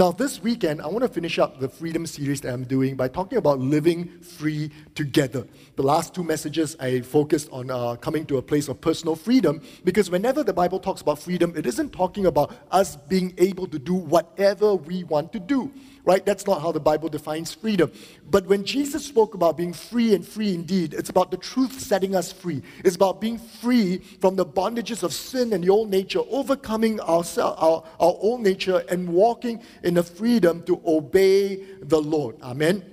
Now, 0.00 0.10
this 0.10 0.42
weekend, 0.42 0.80
I 0.80 0.86
want 0.86 1.02
to 1.02 1.10
finish 1.10 1.38
up 1.38 1.60
the 1.60 1.68
freedom 1.68 2.06
series 2.06 2.40
that 2.40 2.54
I'm 2.54 2.64
doing 2.64 2.96
by 2.96 3.06
talking 3.06 3.36
about 3.36 3.58
living 3.58 4.08
free 4.20 4.70
together. 4.94 5.46
The 5.76 5.82
last 5.82 6.14
two 6.14 6.24
messages, 6.24 6.74
I 6.80 7.02
focused 7.02 7.50
on 7.52 7.70
uh, 7.70 7.96
coming 7.96 8.24
to 8.24 8.38
a 8.38 8.42
place 8.42 8.68
of 8.68 8.80
personal 8.80 9.14
freedom 9.14 9.60
because 9.84 10.10
whenever 10.10 10.42
the 10.42 10.54
Bible 10.54 10.78
talks 10.78 11.02
about 11.02 11.18
freedom, 11.18 11.52
it 11.54 11.66
isn't 11.66 11.92
talking 11.92 12.24
about 12.24 12.56
us 12.70 12.96
being 12.96 13.34
able 13.36 13.66
to 13.66 13.78
do 13.78 13.92
whatever 13.92 14.74
we 14.74 15.04
want 15.04 15.34
to 15.34 15.38
do 15.38 15.70
right? 16.10 16.26
That's 16.26 16.44
not 16.44 16.60
how 16.60 16.72
the 16.72 16.80
Bible 16.80 17.08
defines 17.08 17.54
freedom. 17.54 17.92
But 18.28 18.44
when 18.46 18.64
Jesus 18.64 19.06
spoke 19.06 19.34
about 19.34 19.56
being 19.56 19.72
free 19.72 20.12
and 20.12 20.26
free 20.26 20.52
indeed, 20.52 20.92
it's 20.92 21.08
about 21.08 21.30
the 21.30 21.36
truth 21.36 21.78
setting 21.78 22.16
us 22.16 22.32
free. 22.32 22.62
It's 22.84 22.96
about 22.96 23.20
being 23.20 23.38
free 23.38 23.98
from 24.20 24.34
the 24.34 24.44
bondages 24.44 25.04
of 25.04 25.12
sin 25.12 25.52
and 25.52 25.62
the 25.62 25.70
old 25.70 25.88
nature, 25.88 26.22
overcoming 26.28 26.98
our, 26.98 27.22
our, 27.38 27.84
our 28.00 28.16
old 28.26 28.40
nature 28.40 28.82
and 28.88 29.08
walking 29.08 29.62
in 29.84 29.94
the 29.94 30.02
freedom 30.02 30.64
to 30.64 30.82
obey 30.84 31.62
the 31.80 32.02
Lord. 32.02 32.34
Amen. 32.42 32.89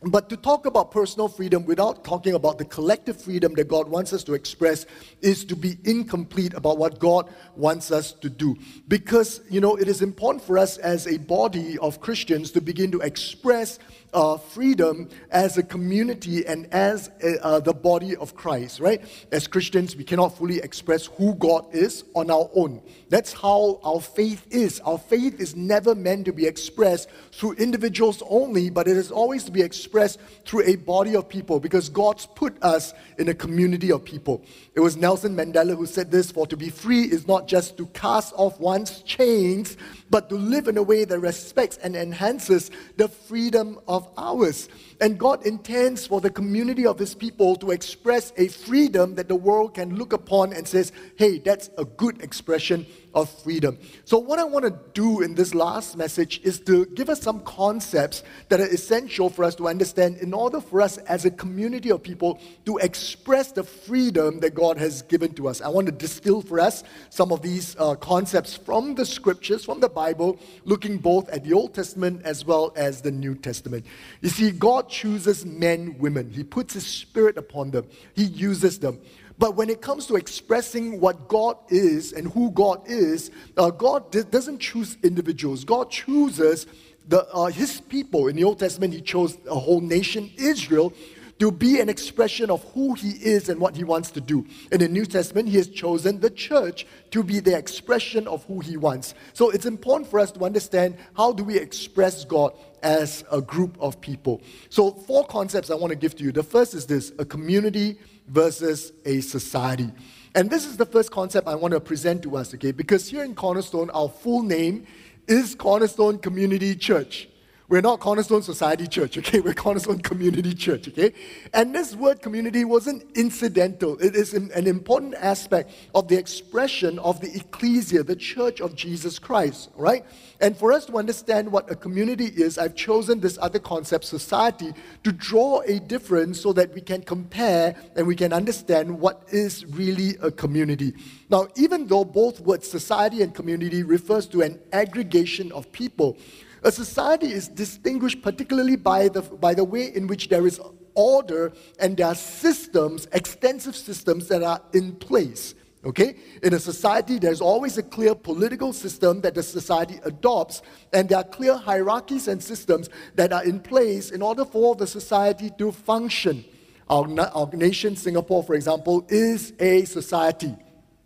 But 0.00 0.28
to 0.28 0.36
talk 0.36 0.64
about 0.64 0.92
personal 0.92 1.26
freedom 1.26 1.64
without 1.64 2.04
talking 2.04 2.34
about 2.34 2.58
the 2.58 2.64
collective 2.64 3.20
freedom 3.20 3.54
that 3.54 3.66
God 3.66 3.88
wants 3.88 4.12
us 4.12 4.22
to 4.24 4.34
express 4.34 4.86
is 5.22 5.44
to 5.46 5.56
be 5.56 5.76
incomplete 5.84 6.54
about 6.54 6.78
what 6.78 7.00
God 7.00 7.28
wants 7.56 7.90
us 7.90 8.12
to 8.12 8.30
do. 8.30 8.56
Because, 8.86 9.40
you 9.50 9.60
know, 9.60 9.74
it 9.74 9.88
is 9.88 10.00
important 10.00 10.44
for 10.44 10.56
us 10.56 10.78
as 10.78 11.08
a 11.08 11.16
body 11.16 11.78
of 11.78 12.00
Christians 12.00 12.52
to 12.52 12.60
begin 12.60 12.92
to 12.92 13.00
express 13.00 13.80
uh, 14.12 14.36
freedom 14.36 15.08
as 15.30 15.58
a 15.58 15.62
community 15.62 16.46
and 16.46 16.66
as 16.72 17.10
a, 17.22 17.44
uh, 17.44 17.60
the 17.60 17.72
body 17.72 18.16
of 18.16 18.34
Christ, 18.34 18.80
right? 18.80 19.02
As 19.32 19.46
Christians, 19.46 19.96
we 19.96 20.04
cannot 20.04 20.36
fully 20.36 20.58
express 20.58 21.06
who 21.06 21.34
God 21.34 21.66
is 21.72 22.04
on 22.14 22.30
our 22.30 22.48
own. 22.54 22.80
That's 23.08 23.32
how 23.32 23.80
our 23.82 24.00
faith 24.00 24.46
is. 24.50 24.80
Our 24.80 24.98
faith 24.98 25.40
is 25.40 25.56
never 25.56 25.94
meant 25.94 26.26
to 26.26 26.32
be 26.32 26.46
expressed 26.46 27.08
through 27.32 27.52
individuals 27.54 28.22
only, 28.28 28.70
but 28.70 28.88
it 28.88 28.96
is 28.96 29.10
always 29.10 29.44
to 29.44 29.50
be 29.50 29.62
expressed 29.62 30.20
through 30.44 30.64
a 30.64 30.76
body 30.76 31.14
of 31.16 31.28
people 31.28 31.60
because 31.60 31.88
God's 31.88 32.26
put 32.26 32.60
us 32.62 32.94
in 33.18 33.28
a 33.28 33.34
community 33.34 33.90
of 33.92 34.04
people. 34.04 34.42
It 34.74 34.80
was 34.80 34.96
Nelson 34.96 35.34
Mandela 35.34 35.76
who 35.76 35.86
said 35.86 36.10
this 36.10 36.30
for 36.30 36.46
to 36.46 36.56
be 36.56 36.70
free 36.70 37.02
is 37.02 37.26
not 37.26 37.48
just 37.48 37.76
to 37.78 37.86
cast 37.86 38.32
off 38.36 38.60
one's 38.60 39.02
chains, 39.02 39.76
but 40.10 40.28
to 40.28 40.36
live 40.36 40.68
in 40.68 40.76
a 40.76 40.82
way 40.82 41.04
that 41.04 41.18
respects 41.18 41.78
and 41.78 41.96
enhances 41.96 42.70
the 42.96 43.08
freedom 43.08 43.78
of 43.88 43.97
ours. 44.16 44.68
And 45.00 45.18
God 45.18 45.46
intends 45.46 46.06
for 46.06 46.20
the 46.20 46.30
community 46.30 46.86
of 46.86 46.98
His 46.98 47.14
people 47.14 47.56
to 47.56 47.70
express 47.70 48.32
a 48.36 48.48
freedom 48.48 49.14
that 49.14 49.28
the 49.28 49.36
world 49.36 49.74
can 49.74 49.96
look 49.96 50.12
upon 50.12 50.52
and 50.52 50.66
says, 50.66 50.92
hey, 51.16 51.38
that's 51.38 51.70
a 51.78 51.84
good 51.84 52.20
expression 52.22 52.86
of 53.14 53.30
freedom. 53.42 53.78
So, 54.04 54.18
what 54.18 54.38
I 54.38 54.44
want 54.44 54.64
to 54.64 54.78
do 54.92 55.22
in 55.22 55.34
this 55.34 55.54
last 55.54 55.96
message 55.96 56.40
is 56.44 56.60
to 56.60 56.86
give 56.86 57.08
us 57.08 57.20
some 57.20 57.40
concepts 57.40 58.22
that 58.48 58.60
are 58.60 58.66
essential 58.66 59.30
for 59.30 59.44
us 59.44 59.54
to 59.56 59.68
understand 59.68 60.18
in 60.18 60.34
order 60.34 60.60
for 60.60 60.80
us 60.80 60.98
as 60.98 61.24
a 61.24 61.30
community 61.30 61.90
of 61.90 62.02
people 62.02 62.40
to 62.66 62.78
express 62.78 63.52
the 63.52 63.64
freedom 63.64 64.40
that 64.40 64.54
God 64.54 64.76
has 64.76 65.02
given 65.02 65.32
to 65.34 65.48
us. 65.48 65.60
I 65.60 65.68
want 65.68 65.86
to 65.86 65.92
distill 65.92 66.42
for 66.42 66.60
us 66.60 66.84
some 67.10 67.32
of 67.32 67.42
these 67.42 67.76
uh, 67.78 67.94
concepts 67.94 68.56
from 68.56 68.94
the 68.94 69.06
scriptures, 69.06 69.64
from 69.64 69.80
the 69.80 69.88
Bible, 69.88 70.38
looking 70.64 70.98
both 70.98 71.28
at 71.30 71.44
the 71.44 71.52
Old 71.52 71.74
Testament 71.74 72.22
as 72.24 72.44
well 72.44 72.72
as 72.76 73.00
the 73.00 73.10
New 73.10 73.34
Testament. 73.34 73.86
You 74.20 74.28
see, 74.28 74.50
God 74.50 74.88
chooses 74.88 75.46
men, 75.46 75.96
women, 75.98 76.30
He 76.30 76.44
puts 76.44 76.74
His 76.74 76.86
Spirit 76.86 77.38
upon 77.38 77.70
them, 77.70 77.86
He 78.14 78.24
uses 78.24 78.78
them. 78.78 79.00
But 79.38 79.54
when 79.54 79.70
it 79.70 79.80
comes 79.80 80.06
to 80.06 80.16
expressing 80.16 81.00
what 81.00 81.28
God 81.28 81.56
is 81.68 82.12
and 82.12 82.30
who 82.32 82.50
God 82.50 82.82
is, 82.86 83.30
uh, 83.56 83.70
God 83.70 84.10
d- 84.10 84.22
doesn't 84.28 84.58
choose 84.58 84.96
individuals. 85.02 85.64
God 85.64 85.90
chooses 85.90 86.66
the, 87.06 87.26
uh, 87.32 87.46
his 87.46 87.80
people. 87.80 88.26
In 88.26 88.36
the 88.36 88.44
Old 88.44 88.58
Testament, 88.58 88.92
he 88.94 89.00
chose 89.00 89.38
a 89.48 89.58
whole 89.58 89.80
nation, 89.80 90.30
Israel, 90.36 90.92
to 91.38 91.52
be 91.52 91.80
an 91.80 91.88
expression 91.88 92.50
of 92.50 92.64
who 92.74 92.94
he 92.94 93.10
is 93.10 93.48
and 93.48 93.60
what 93.60 93.76
he 93.76 93.84
wants 93.84 94.10
to 94.10 94.20
do. 94.20 94.44
In 94.72 94.80
the 94.80 94.88
New 94.88 95.06
Testament, 95.06 95.48
he 95.48 95.56
has 95.56 95.68
chosen 95.68 96.18
the 96.18 96.30
church 96.30 96.84
to 97.12 97.22
be 97.22 97.38
the 97.38 97.56
expression 97.56 98.26
of 98.26 98.44
who 98.46 98.58
he 98.58 98.76
wants. 98.76 99.14
So 99.34 99.50
it's 99.50 99.66
important 99.66 100.10
for 100.10 100.18
us 100.18 100.32
to 100.32 100.44
understand 100.44 100.96
how 101.16 101.32
do 101.32 101.44
we 101.44 101.56
express 101.56 102.24
God 102.24 102.54
as 102.82 103.24
a 103.30 103.40
group 103.40 103.76
of 103.80 104.00
people. 104.00 104.42
So 104.68 104.90
four 104.90 105.24
concepts 105.26 105.70
I 105.70 105.76
want 105.76 105.92
to 105.92 105.96
give 105.96 106.16
to 106.16 106.24
you. 106.24 106.32
The 106.32 106.42
first 106.42 106.74
is 106.74 106.86
this, 106.86 107.12
a 107.20 107.24
community 107.24 107.98
versus 108.28 108.92
a 109.04 109.20
society. 109.20 109.90
And 110.34 110.50
this 110.50 110.66
is 110.66 110.76
the 110.76 110.86
first 110.86 111.10
concept 111.10 111.48
I 111.48 111.54
want 111.54 111.72
to 111.72 111.80
present 111.80 112.22
to 112.22 112.36
us, 112.36 112.54
okay? 112.54 112.72
Because 112.72 113.08
here 113.08 113.24
in 113.24 113.34
Cornerstone, 113.34 113.90
our 113.90 114.08
full 114.08 114.42
name 114.42 114.86
is 115.26 115.54
Cornerstone 115.54 116.18
Community 116.18 116.74
Church. 116.74 117.28
We're 117.70 117.82
not 117.82 118.00
Cornerstone 118.00 118.40
Society 118.40 118.86
Church, 118.86 119.18
okay? 119.18 119.40
We're 119.40 119.52
Cornerstone 119.52 119.98
Community 119.98 120.54
Church, 120.54 120.88
okay? 120.88 121.12
And 121.52 121.74
this 121.74 121.94
word 121.94 122.22
community 122.22 122.64
wasn't 122.64 123.04
incidental. 123.14 123.98
It 123.98 124.16
is 124.16 124.32
an 124.32 124.66
important 124.66 125.16
aspect 125.16 125.72
of 125.94 126.08
the 126.08 126.16
expression 126.16 126.98
of 127.00 127.20
the 127.20 127.30
ecclesia, 127.36 128.04
the 128.04 128.16
church 128.16 128.62
of 128.62 128.74
Jesus 128.74 129.18
Christ, 129.18 129.68
right? 129.76 130.02
And 130.40 130.56
for 130.56 130.72
us 130.72 130.86
to 130.86 130.96
understand 130.96 131.52
what 131.52 131.70
a 131.70 131.76
community 131.76 132.24
is, 132.24 132.56
I've 132.56 132.74
chosen 132.74 133.20
this 133.20 133.36
other 133.38 133.58
concept, 133.58 134.06
society, 134.06 134.72
to 135.04 135.12
draw 135.12 135.60
a 135.66 135.78
difference 135.78 136.40
so 136.40 136.54
that 136.54 136.72
we 136.72 136.80
can 136.80 137.02
compare 137.02 137.76
and 137.96 138.06
we 138.06 138.16
can 138.16 138.32
understand 138.32 138.98
what 138.98 139.24
is 139.28 139.66
really 139.66 140.16
a 140.22 140.30
community. 140.30 140.94
Now, 141.28 141.48
even 141.54 141.86
though 141.86 142.06
both 142.06 142.40
words, 142.40 142.66
society 142.66 143.20
and 143.20 143.34
community, 143.34 143.82
refers 143.82 144.26
to 144.28 144.40
an 144.40 144.58
aggregation 144.72 145.52
of 145.52 145.70
people, 145.70 146.16
a 146.62 146.72
society 146.72 147.32
is 147.32 147.48
distinguished 147.48 148.22
particularly 148.22 148.76
by 148.76 149.08
the, 149.08 149.22
by 149.22 149.54
the 149.54 149.64
way 149.64 149.94
in 149.94 150.06
which 150.06 150.28
there 150.28 150.46
is 150.46 150.60
order 150.94 151.52
and 151.78 151.96
there 151.96 152.06
are 152.06 152.14
systems, 152.14 153.06
extensive 153.12 153.76
systems 153.76 154.28
that 154.28 154.42
are 154.42 154.60
in 154.72 154.96
place. 154.96 155.54
Okay? 155.84 156.16
In 156.42 156.54
a 156.54 156.58
society, 156.58 157.18
there's 157.18 157.40
always 157.40 157.78
a 157.78 157.82
clear 157.82 158.14
political 158.14 158.72
system 158.72 159.20
that 159.20 159.34
the 159.34 159.42
society 159.42 160.00
adopts, 160.04 160.62
and 160.92 161.08
there 161.08 161.18
are 161.18 161.24
clear 161.24 161.56
hierarchies 161.56 162.26
and 162.26 162.42
systems 162.42 162.88
that 163.14 163.32
are 163.32 163.44
in 163.44 163.60
place 163.60 164.10
in 164.10 164.20
order 164.20 164.44
for 164.44 164.74
the 164.74 164.86
society 164.86 165.50
to 165.58 165.70
function. 165.70 166.44
Our, 166.90 167.08
our 167.20 167.48
nation, 167.52 167.94
Singapore, 167.94 168.42
for 168.42 168.54
example, 168.54 169.06
is 169.08 169.52
a 169.60 169.84
society. 169.84 170.56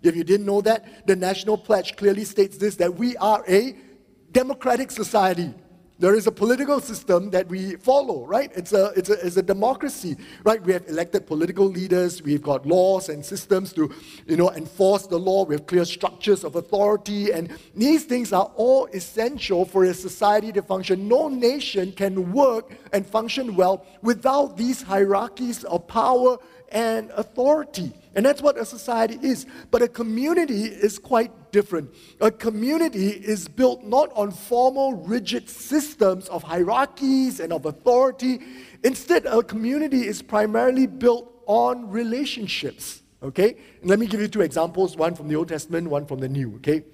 If 0.02 0.16
you 0.16 0.24
didn't 0.24 0.46
know 0.46 0.62
that, 0.62 1.06
the 1.06 1.16
national 1.16 1.58
pledge 1.58 1.96
clearly 1.96 2.24
states 2.24 2.56
this 2.56 2.76
that 2.76 2.94
we 2.94 3.16
are 3.18 3.44
a 3.48 3.76
democratic 4.32 4.90
society. 4.90 5.54
There 5.98 6.16
is 6.16 6.26
a 6.26 6.32
political 6.32 6.80
system 6.80 7.30
that 7.30 7.46
we 7.46 7.76
follow, 7.76 8.26
right? 8.26 8.50
It's 8.56 8.72
a, 8.72 8.86
it's, 8.96 9.08
a, 9.08 9.24
it's 9.24 9.36
a 9.36 9.42
democracy, 9.42 10.16
right? 10.42 10.60
We 10.60 10.72
have 10.72 10.88
elected 10.88 11.28
political 11.28 11.66
leaders. 11.66 12.22
We've 12.22 12.42
got 12.42 12.66
laws 12.66 13.08
and 13.08 13.24
systems 13.24 13.72
to, 13.74 13.88
you 14.26 14.36
know, 14.36 14.50
enforce 14.50 15.06
the 15.06 15.18
law. 15.18 15.44
We 15.44 15.54
have 15.54 15.66
clear 15.66 15.84
structures 15.84 16.42
of 16.42 16.56
authority. 16.56 17.30
And 17.30 17.56
these 17.76 18.04
things 18.04 18.32
are 18.32 18.50
all 18.56 18.86
essential 18.86 19.64
for 19.64 19.84
a 19.84 19.94
society 19.94 20.50
to 20.54 20.62
function. 20.62 21.06
No 21.06 21.28
nation 21.28 21.92
can 21.92 22.32
work 22.32 22.72
and 22.92 23.06
function 23.06 23.54
well 23.54 23.86
without 24.02 24.56
these 24.56 24.82
hierarchies 24.82 25.62
of 25.62 25.86
power 25.86 26.38
and 26.72 27.12
authority. 27.12 27.92
And 28.14 28.26
that's 28.26 28.42
what 28.42 28.58
a 28.58 28.64
society 28.64 29.18
is. 29.22 29.46
But 29.70 29.82
a 29.82 29.88
community 29.88 30.64
is 30.64 30.98
quite 30.98 31.52
different. 31.52 31.94
A 32.20 32.30
community 32.30 33.08
is 33.08 33.48
built 33.48 33.84
not 33.84 34.12
on 34.14 34.30
formal, 34.30 34.94
rigid 34.94 35.48
systems 35.48 36.28
of 36.28 36.42
hierarchies 36.42 37.40
and 37.40 37.52
of 37.52 37.66
authority. 37.66 38.40
Instead, 38.84 39.26
a 39.26 39.42
community 39.42 40.06
is 40.06 40.20
primarily 40.20 40.86
built 40.86 41.42
on 41.46 41.88
relationships. 41.88 43.02
Okay? 43.22 43.56
And 43.80 43.88
let 43.88 43.98
me 43.98 44.06
give 44.06 44.20
you 44.20 44.28
two 44.28 44.42
examples 44.42 44.96
one 44.96 45.14
from 45.14 45.28
the 45.28 45.36
Old 45.36 45.48
Testament, 45.48 45.88
one 45.88 46.06
from 46.06 46.18
the 46.18 46.28
New. 46.28 46.56
Okay? 46.56 46.84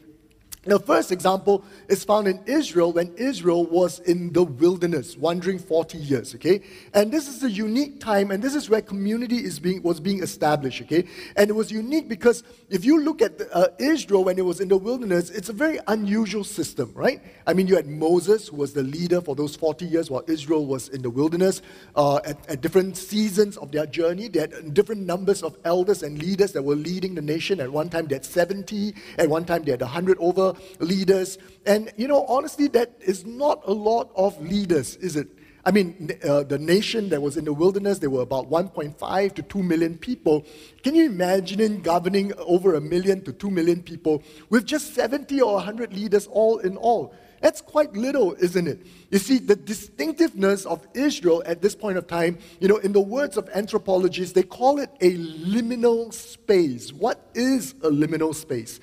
The 0.65 0.81
first 0.81 1.13
example 1.13 1.65
is 1.89 2.03
found 2.03 2.27
in 2.27 2.41
Israel 2.47 2.93
when 2.93 3.15
Israel 3.17 3.65
was 3.65 4.01
in 4.01 4.33
the 4.33 4.43
wilderness, 4.43 5.17
wandering 5.17 5.59
40 5.59 5.99
years, 5.99 6.35
okay? 6.35 6.63
And 6.93 7.13
this 7.13 7.29
is 7.29 7.45
a 7.45 7.51
unique 7.51 8.01
time, 8.01 8.33
and 8.33 8.43
this 8.43 8.57
is 8.57 8.69
where 8.69 8.83
community 8.83 9.37
is 9.37 9.61
being, 9.61 9.83
was 9.83 10.01
being 10.01 10.21
established, 10.21 10.83
okay? 10.83 11.05
And 11.37 11.49
it 11.49 11.53
was 11.53 11.71
unique 11.71 12.09
because 12.09 12.43
if 12.71 12.85
you 12.85 13.01
look 13.01 13.23
at 13.23 13.39
the, 13.39 13.55
uh, 13.55 13.69
Israel 13.79 14.25
when 14.25 14.37
it 14.37 14.45
was 14.45 14.61
in 14.61 14.69
the 14.69 14.77
wilderness, 14.77 15.31
it's 15.31 15.49
a 15.49 15.53
very 15.53 15.79
unusual 15.87 16.43
system, 16.43 16.93
right? 16.95 17.23
I 17.47 17.55
mean, 17.55 17.69
you 17.69 17.77
had 17.77 17.87
Moses, 17.87 18.49
who 18.49 18.57
was 18.57 18.73
the 18.73 18.83
leader 18.83 19.21
for 19.21 19.37
those 19.37 19.55
40 19.55 19.87
years 19.87 20.11
while 20.11 20.25
Israel 20.27 20.67
was 20.67 20.89
in 20.89 21.03
the 21.03 21.11
wilderness. 21.11 21.63
Uh, 21.95 22.17
at, 22.25 22.51
at 22.51 22.61
different 22.61 22.97
seasons 22.97 23.57
of 23.59 23.71
their 23.71 23.87
journey, 23.87 24.27
they 24.27 24.41
had 24.41 24.75
different 24.75 25.03
numbers 25.03 25.45
of 25.45 25.57
elders 25.65 26.03
and 26.03 26.21
leaders 26.21 26.51
that 26.53 26.63
were 26.63 26.75
leading 26.77 27.15
the 27.15 27.23
nation. 27.23 27.61
At 27.61 27.71
one 27.71 27.89
time, 27.89 28.09
they 28.09 28.17
had 28.17 28.25
70, 28.25 28.93
at 29.19 29.31
one 29.31 29.45
time, 29.45 29.63
they 29.63 29.71
had 29.71 29.81
100 29.81 30.19
over 30.19 30.49
leaders. 30.79 31.39
And, 31.67 31.93
you 31.97 32.09
know, 32.09 32.25
honestly, 32.27 32.69
that 32.69 32.93
is 33.01 33.25
not 33.25 33.63
a 33.67 33.73
lot 33.73 34.11
of 34.17 34.41
leaders, 34.41 34.97
is 34.97 35.17
it? 35.17 35.29
I 35.65 35.71
mean, 35.71 36.13
uh, 36.25 36.45
the 36.45 36.59
nation 36.59 37.11
that 37.11 37.21
was 37.21 37.37
in 37.37 37.45
the 37.45 37.53
wilderness, 37.53 37.99
there 37.99 38.09
were 38.09 38.23
about 38.23 38.49
1.5 38.49 39.35
to 39.35 39.43
2 39.43 39.63
million 39.63 39.99
people. 39.99 40.47
Can 40.83 40.95
you 40.95 41.05
imagine 41.05 41.83
governing 41.83 42.33
over 42.39 42.75
a 42.75 42.81
million 42.81 43.23
to 43.25 43.33
2 43.33 43.51
million 43.51 43.83
people 43.83 44.23
with 44.49 44.65
just 44.65 44.95
70 44.95 45.41
or 45.43 45.55
100 45.55 45.93
leaders 45.93 46.27
all 46.29 46.59
in 46.59 46.79
all? 46.79 47.15
That's 47.41 47.61
quite 47.61 47.93
little, 47.93 48.35
isn't 48.35 48.67
it? 48.67 48.87
You 49.11 49.19
see, 49.19 49.39
the 49.39 49.55
distinctiveness 49.57 50.65
of 50.65 50.87
Israel 50.95 51.43
at 51.47 51.63
this 51.63 51.75
point 51.75 51.99
of 51.99 52.07
time, 52.07 52.39
you 52.61 52.69
know, 52.69 52.79
in 52.79 52.93
the 52.93 53.01
words 53.01 53.37
of 53.37 53.49
anthropologists, 53.51 54.33
they 54.33 54.43
call 54.43 54.79
it 54.79 54.91
a 55.01 55.17
liminal 55.17 56.13
space. 56.13 56.93
What 56.93 57.31
is 57.35 57.73
a 57.83 57.91
liminal 57.91 58.35
space? 58.35 58.81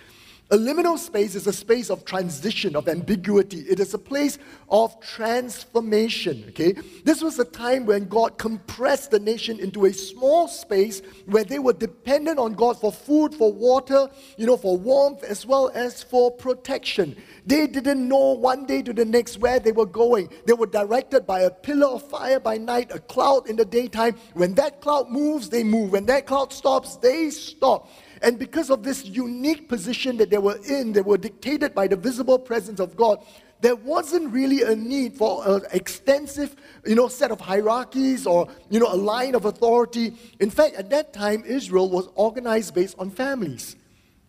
A 0.51 0.57
liminal 0.57 0.99
space 0.99 1.33
is 1.33 1.47
a 1.47 1.53
space 1.53 1.89
of 1.89 2.05
transition, 2.05 2.75
of 2.75 2.87
ambiguity. 2.87 3.61
It 3.61 3.79
is 3.79 3.95
a 3.95 3.97
place 3.97 4.37
of 4.69 4.99
transformation. 5.01 6.45
Okay? 6.49 6.73
This 7.03 7.23
was 7.23 7.39
a 7.39 7.45
time 7.45 7.87
when 7.87 8.07
God 8.07 8.37
compressed 8.37 9.09
the 9.09 9.19
nation 9.19 9.59
into 9.59 9.85
a 9.85 9.93
small 9.93 10.47
space 10.47 11.01
where 11.25 11.43
they 11.43 11.57
were 11.57 11.73
dependent 11.73 12.37
on 12.37 12.53
God 12.53 12.79
for 12.79 12.91
food, 12.91 13.33
for 13.33 13.51
water, 13.51 14.07
you 14.37 14.45
know, 14.45 14.55
for 14.55 14.77
warmth, 14.77 15.23
as 15.23 15.47
well 15.47 15.71
as 15.73 16.03
for 16.03 16.29
protection. 16.29 17.15
They 17.47 17.65
didn't 17.65 18.07
know 18.07 18.33
one 18.33 18.67
day 18.67 18.83
to 18.83 18.93
the 18.93 19.05
next 19.05 19.39
where 19.39 19.59
they 19.59 19.71
were 19.71 19.87
going. 19.87 20.29
They 20.45 20.53
were 20.53 20.67
directed 20.67 21.25
by 21.25 21.41
a 21.41 21.49
pillar 21.49 21.87
of 21.87 22.07
fire 22.07 22.39
by 22.39 22.59
night, 22.59 22.91
a 22.91 22.99
cloud 22.99 23.49
in 23.49 23.55
the 23.55 23.65
daytime. 23.65 24.15
When 24.35 24.53
that 24.55 24.79
cloud 24.79 25.09
moves, 25.09 25.49
they 25.49 25.63
move. 25.63 25.91
When 25.91 26.05
that 26.05 26.27
cloud 26.27 26.53
stops, 26.53 26.97
they 26.97 27.31
stop. 27.31 27.89
And 28.25 28.39
because 28.39 28.71
of 28.71 28.81
this 28.81 29.05
unique 29.05 29.69
position 29.69 30.17
that 30.17 30.31
they 30.31 30.39
were 30.39 30.57
in, 30.67 30.93
they 30.93 31.01
were 31.01 31.17
dictated 31.17 31.75
by 31.75 31.87
the 31.87 31.95
visible 31.95 32.39
presence 32.39 32.79
of 32.79 32.97
God. 32.97 33.23
There 33.61 33.75
wasn't 33.75 34.33
really 34.33 34.63
a 34.63 34.75
need 34.75 35.15
for 35.15 35.47
an 35.47 35.61
extensive, 35.71 36.55
you 36.87 36.95
know, 36.95 37.07
set 37.07 37.29
of 37.29 37.39
hierarchies 37.39 38.25
or, 38.25 38.47
you 38.71 38.79
know, 38.79 38.91
a 38.91 38.97
line 38.97 39.35
of 39.35 39.45
authority. 39.45 40.15
In 40.39 40.49
fact, 40.49 40.73
at 40.73 40.89
that 40.89 41.13
time, 41.13 41.43
Israel 41.45 41.87
was 41.87 42.09
organized 42.15 42.73
based 42.73 42.95
on 42.97 43.11
families. 43.11 43.75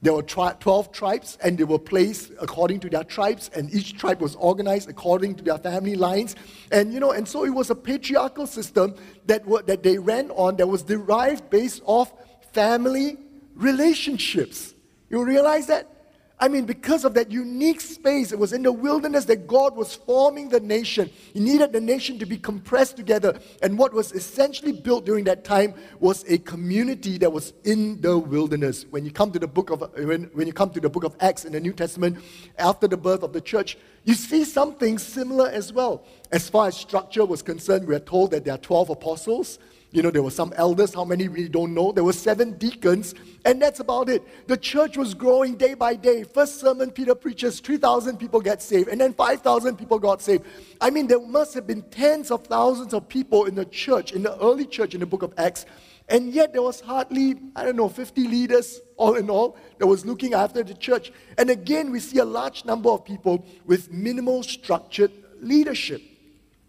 There 0.02 0.12
were 0.12 0.22
12 0.22 0.92
tribes, 0.92 1.38
and 1.42 1.56
they 1.56 1.64
were 1.64 1.78
placed 1.78 2.32
according 2.38 2.80
to 2.80 2.90
their 2.90 3.02
tribes, 3.02 3.50
and 3.54 3.74
each 3.74 3.96
tribe 3.96 4.20
was 4.20 4.36
organized 4.36 4.90
according 4.90 5.36
to 5.36 5.42
their 5.42 5.56
family 5.56 5.94
lines. 5.94 6.36
And, 6.70 6.92
you 6.92 7.00
know, 7.00 7.12
and 7.12 7.26
so 7.26 7.46
it 7.46 7.50
was 7.50 7.70
a 7.70 7.74
patriarchal 7.74 8.46
system 8.46 8.94
that, 9.24 9.46
were, 9.46 9.62
that 9.62 9.82
they 9.82 9.96
ran 9.96 10.30
on 10.32 10.56
that 10.56 10.66
was 10.66 10.82
derived 10.82 11.48
based 11.48 11.80
off 11.86 12.12
family 12.52 13.16
relationships. 13.56 14.74
You 15.10 15.24
realize 15.24 15.66
that? 15.66 15.90
I 16.38 16.48
mean, 16.48 16.66
because 16.66 17.06
of 17.06 17.14
that 17.14 17.30
unique 17.30 17.80
space, 17.80 18.30
it 18.30 18.38
was 18.38 18.52
in 18.52 18.62
the 18.62 18.70
wilderness 18.70 19.24
that 19.24 19.46
God 19.46 19.74
was 19.74 19.94
forming 19.94 20.50
the 20.50 20.60
nation. 20.60 21.08
He 21.32 21.40
needed 21.40 21.72
the 21.72 21.80
nation 21.80 22.18
to 22.18 22.26
be 22.26 22.36
compressed 22.36 22.94
together. 22.94 23.40
And 23.62 23.78
what 23.78 23.94
was 23.94 24.12
essentially 24.12 24.72
built 24.72 25.06
during 25.06 25.24
that 25.24 25.44
time 25.44 25.72
was 25.98 26.26
a 26.28 26.36
community 26.36 27.16
that 27.18 27.32
was 27.32 27.54
in 27.64 28.02
the 28.02 28.18
wilderness. 28.18 28.84
When 28.90 29.06
you 29.06 29.12
come 29.12 29.32
to 29.32 29.38
the 29.38 29.46
book 29.46 29.70
of 29.70 29.90
when, 29.96 30.24
when 30.34 30.46
you 30.46 30.52
come 30.52 30.68
to 30.70 30.80
the 30.80 30.90
book 30.90 31.04
of 31.04 31.16
Acts 31.20 31.46
in 31.46 31.52
the 31.52 31.60
New 31.60 31.72
Testament, 31.72 32.18
after 32.58 32.86
the 32.86 32.98
birth 32.98 33.22
of 33.22 33.32
the 33.32 33.40
church, 33.40 33.78
you 34.04 34.12
see 34.12 34.44
something 34.44 34.98
similar 34.98 35.48
as 35.48 35.72
well. 35.72 36.04
As 36.30 36.50
far 36.50 36.68
as 36.68 36.76
structure 36.76 37.24
was 37.24 37.40
concerned, 37.40 37.88
we 37.88 37.94
are 37.94 38.00
told 38.00 38.32
that 38.32 38.44
there 38.44 38.54
are 38.54 38.58
12 38.58 38.90
apostles. 38.90 39.58
You 39.96 40.02
know, 40.02 40.10
there 40.10 40.22
were 40.22 40.30
some 40.30 40.52
elders, 40.56 40.92
how 40.92 41.06
many 41.06 41.26
we 41.26 41.48
don't 41.48 41.72
know. 41.72 41.90
There 41.90 42.04
were 42.04 42.12
seven 42.12 42.58
deacons, 42.58 43.14
and 43.46 43.62
that's 43.62 43.80
about 43.80 44.10
it. 44.10 44.22
The 44.46 44.58
church 44.58 44.98
was 44.98 45.14
growing 45.14 45.56
day 45.56 45.72
by 45.72 45.94
day. 45.94 46.22
First 46.22 46.60
sermon 46.60 46.90
Peter 46.90 47.14
preaches, 47.14 47.60
3,000 47.60 48.18
people 48.18 48.42
get 48.42 48.60
saved, 48.60 48.90
and 48.90 49.00
then 49.00 49.14
5,000 49.14 49.74
people 49.76 49.98
got 49.98 50.20
saved. 50.20 50.44
I 50.82 50.90
mean, 50.90 51.06
there 51.06 51.18
must 51.18 51.54
have 51.54 51.66
been 51.66 51.80
tens 51.80 52.30
of 52.30 52.44
thousands 52.44 52.92
of 52.92 53.08
people 53.08 53.46
in 53.46 53.54
the 53.54 53.64
church, 53.64 54.12
in 54.12 54.22
the 54.22 54.38
early 54.38 54.66
church 54.66 54.92
in 54.92 55.00
the 55.00 55.06
book 55.06 55.22
of 55.22 55.32
Acts, 55.38 55.64
and 56.10 56.30
yet 56.30 56.52
there 56.52 56.60
was 56.60 56.80
hardly, 56.80 57.36
I 57.56 57.64
don't 57.64 57.76
know, 57.76 57.88
50 57.88 58.28
leaders 58.28 58.82
all 58.98 59.14
in 59.14 59.30
all 59.30 59.56
that 59.78 59.86
was 59.86 60.04
looking 60.04 60.34
after 60.34 60.62
the 60.62 60.74
church. 60.74 61.10
And 61.38 61.48
again, 61.48 61.90
we 61.90 62.00
see 62.00 62.18
a 62.18 62.24
large 62.26 62.66
number 62.66 62.90
of 62.90 63.02
people 63.02 63.46
with 63.64 63.90
minimal 63.90 64.42
structured 64.42 65.10
leadership. 65.40 66.02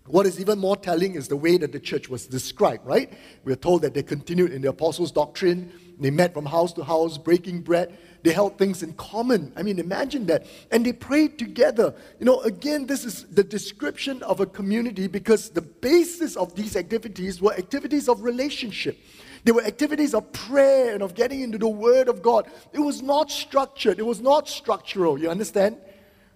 What 0.07 0.25
is 0.25 0.39
even 0.39 0.59
more 0.59 0.77
telling 0.77 1.15
is 1.15 1.27
the 1.27 1.35
way 1.35 1.57
that 1.57 1.71
the 1.71 1.79
church 1.79 2.09
was 2.09 2.27
described, 2.27 2.85
right? 2.85 3.11
We're 3.43 3.55
told 3.55 3.81
that 3.81 3.93
they 3.93 4.03
continued 4.03 4.51
in 4.53 4.61
the 4.61 4.69
apostles' 4.69 5.11
doctrine, 5.11 5.71
they 5.99 6.11
met 6.11 6.33
from 6.33 6.45
house 6.45 6.73
to 6.73 6.83
house, 6.83 7.17
breaking 7.17 7.61
bread, 7.61 7.97
they 8.23 8.31
held 8.31 8.57
things 8.57 8.83
in 8.83 8.93
common. 8.93 9.51
I 9.55 9.63
mean, 9.63 9.79
imagine 9.79 10.25
that. 10.27 10.45
And 10.71 10.85
they 10.85 10.93
prayed 10.93 11.37
together. 11.37 11.93
You 12.19 12.25
know, 12.25 12.41
again, 12.41 12.85
this 12.85 13.05
is 13.05 13.23
the 13.25 13.43
description 13.43 14.23
of 14.23 14.39
a 14.39 14.45
community 14.45 15.07
because 15.07 15.49
the 15.49 15.61
basis 15.61 16.35
of 16.35 16.55
these 16.55 16.75
activities 16.75 17.41
were 17.41 17.53
activities 17.53 18.09
of 18.09 18.21
relationship. 18.21 18.97
They 19.43 19.51
were 19.51 19.63
activities 19.63 20.13
of 20.13 20.31
prayer 20.33 20.93
and 20.93 21.01
of 21.01 21.15
getting 21.15 21.41
into 21.41 21.57
the 21.57 21.69
Word 21.69 22.09
of 22.09 22.21
God. 22.21 22.49
It 22.73 22.79
was 22.79 23.01
not 23.01 23.31
structured, 23.31 23.99
it 23.99 24.05
was 24.05 24.19
not 24.19 24.49
structural. 24.49 25.17
You 25.17 25.29
understand? 25.29 25.77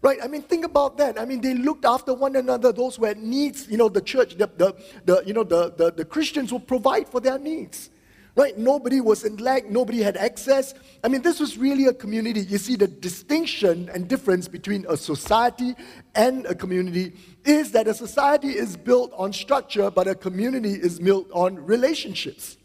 Right? 0.01 0.17
I 0.23 0.27
mean, 0.27 0.41
think 0.41 0.65
about 0.65 0.97
that. 0.97 1.19
I 1.19 1.25
mean, 1.25 1.41
they 1.41 1.53
looked 1.53 1.85
after 1.85 2.13
one 2.13 2.35
another. 2.35 2.71
Those 2.71 2.95
who 2.95 3.05
had 3.05 3.19
needs, 3.19 3.67
you 3.67 3.77
know, 3.77 3.87
the 3.87 4.01
church, 4.01 4.35
the, 4.35 4.49
the, 4.57 4.75
the 5.05 5.23
you 5.25 5.33
know, 5.33 5.43
the, 5.43 5.71
the, 5.77 5.91
the 5.91 6.05
Christians 6.05 6.51
would 6.51 6.67
provide 6.67 7.07
for 7.07 7.19
their 7.19 7.37
needs. 7.37 7.91
Right? 8.35 8.57
Nobody 8.57 9.01
was 9.01 9.25
in 9.25 9.37
lack. 9.37 9.69
Nobody 9.69 10.01
had 10.01 10.17
access. 10.17 10.73
I 11.03 11.09
mean, 11.09 11.21
this 11.21 11.39
was 11.39 11.57
really 11.57 11.85
a 11.85 11.93
community. 11.93 12.39
You 12.39 12.57
see, 12.57 12.75
the 12.75 12.87
distinction 12.87 13.89
and 13.93 14.07
difference 14.07 14.47
between 14.47 14.85
a 14.89 14.97
society 14.97 15.75
and 16.15 16.45
a 16.47 16.55
community 16.55 17.13
is 17.45 17.71
that 17.73 17.87
a 17.87 17.93
society 17.93 18.47
is 18.47 18.77
built 18.77 19.11
on 19.15 19.33
structure, 19.33 19.91
but 19.91 20.07
a 20.07 20.15
community 20.15 20.71
is 20.71 20.99
built 20.99 21.29
on 21.31 21.57
relationships. 21.57 22.57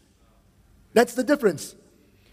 That's 0.93 1.13
the 1.13 1.23
difference. 1.23 1.75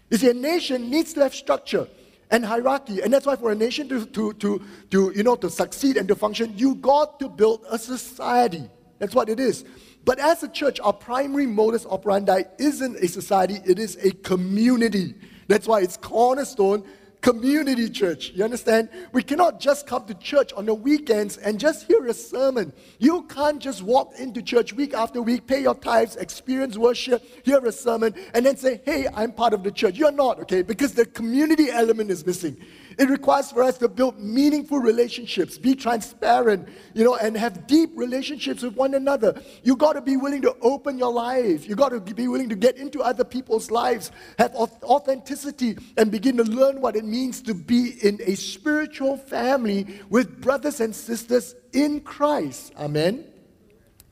You 0.09 0.17
see, 0.17 0.29
a 0.29 0.33
nation 0.33 0.89
needs 0.89 1.13
to 1.13 1.19
have 1.21 1.35
structure 1.35 1.87
and 2.31 2.45
hierarchy. 2.45 3.01
And 3.01 3.13
that's 3.13 3.25
why 3.25 3.35
for 3.35 3.51
a 3.51 3.55
nation 3.55 3.87
to, 3.89 4.05
to, 4.05 4.33
to, 4.33 4.61
to, 4.91 5.13
you 5.15 5.23
know, 5.23 5.35
to 5.35 5.49
succeed 5.49 5.97
and 5.97 6.07
to 6.07 6.15
function, 6.15 6.53
you 6.57 6.75
got 6.75 7.19
to 7.19 7.29
build 7.29 7.65
a 7.69 7.77
society. 7.77 8.69
That's 8.99 9.15
what 9.15 9.29
it 9.29 9.39
is. 9.39 9.65
But 10.05 10.19
as 10.19 10.43
a 10.43 10.47
church, 10.47 10.79
our 10.79 10.93
primary 10.93 11.47
modus 11.47 11.85
operandi 11.85 12.43
isn't 12.59 12.97
a 12.97 13.07
society, 13.07 13.59
it 13.65 13.79
is 13.79 13.97
a 13.97 14.11
community. 14.11 15.15
That's 15.47 15.67
why 15.67 15.81
it's 15.81 15.97
cornerstone 15.97 16.83
community 17.25 17.89
church. 17.89 18.29
You 18.35 18.43
understand? 18.43 18.87
We 19.11 19.23
cannot 19.23 19.59
just 19.59 19.87
come 19.87 20.05
to 20.05 20.13
church 20.13 20.53
on 20.53 20.67
the 20.67 20.75
weekends 20.75 21.37
and 21.37 21.59
just 21.59 21.87
hear 21.87 22.05
a 22.05 22.13
sermon. 22.13 22.71
You 22.99 23.23
can't 23.23 23.59
just 23.59 23.81
walk 23.81 24.13
into 24.19 24.43
church 24.43 24.73
week 24.73 24.93
after 24.93 25.23
week, 25.23 25.47
pay 25.47 25.63
your 25.63 25.73
tithes, 25.73 26.17
experience 26.17 26.77
worship, 26.77 27.23
hear 27.43 27.65
a 27.65 27.71
sermon, 27.71 28.13
and 28.35 28.45
then 28.45 28.57
say, 28.57 28.79
hey, 28.85 29.07
I'm 29.11 29.31
part 29.31 29.53
of 29.53 29.63
the 29.63 29.71
church. 29.71 29.95
You're 29.95 30.11
not, 30.11 30.39
okay? 30.41 30.61
Because 30.61 30.93
the 30.93 31.07
community 31.07 31.71
element 31.71 32.11
is 32.11 32.23
missing. 32.23 32.57
It 32.97 33.09
requires 33.09 33.51
for 33.51 33.61
us 33.63 33.77
to 33.79 33.89
build 33.89 34.19
meaningful 34.19 34.79
relationships, 34.79 35.57
be 35.57 35.75
transparent, 35.75 36.69
you 36.93 37.03
know, 37.03 37.15
and 37.15 37.35
have 37.35 37.67
deep 37.67 37.91
relationships 37.95 38.61
with 38.61 38.75
one 38.75 38.93
another. 38.93 39.41
You 39.63 39.75
got 39.75 39.93
to 39.93 40.01
be 40.01 40.17
willing 40.17 40.41
to 40.43 40.55
open 40.61 40.97
your 40.97 41.11
life. 41.11 41.67
You 41.67 41.75
got 41.75 41.89
to 41.89 41.99
be 41.99 42.27
willing 42.27 42.49
to 42.49 42.55
get 42.55 42.77
into 42.77 43.01
other 43.01 43.23
people's 43.23 43.69
lives, 43.69 44.11
have 44.39 44.55
authenticity, 44.55 45.77
and 45.97 46.11
begin 46.11 46.37
to 46.37 46.43
learn 46.43 46.79
what 46.79 46.95
it 46.95 47.05
means 47.05 47.41
to 47.43 47.53
be 47.53 47.97
in 48.01 48.19
a 48.23 48.35
spiritual 48.35 49.17
family 49.17 49.99
with 50.09 50.41
brothers 50.41 50.79
and 50.79 50.95
sisters 50.95 51.55
in 51.73 51.99
Christ. 52.01 52.73
Amen. 52.77 53.25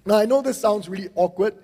Now, 0.06 0.16
I 0.16 0.26
know 0.26 0.42
this 0.42 0.60
sounds 0.60 0.90
really 0.90 1.10
awkward, 1.16 1.56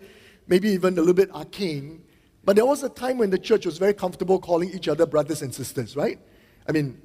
maybe 0.47 0.69
even 0.69 0.93
a 0.93 1.01
little 1.01 1.13
bit 1.13 1.33
arcane, 1.35 2.03
but 2.45 2.55
there 2.55 2.65
was 2.65 2.83
a 2.83 2.89
time 2.89 3.17
when 3.17 3.29
the 3.29 3.37
church 3.37 3.65
was 3.65 3.77
very 3.77 3.93
comfortable 3.93 4.39
calling 4.39 4.69
each 4.73 4.87
other 4.87 5.05
brothers 5.05 5.41
and 5.41 5.53
sisters, 5.53 5.97
right? 5.97 6.17
I 6.67 6.71
mean, 6.71 7.01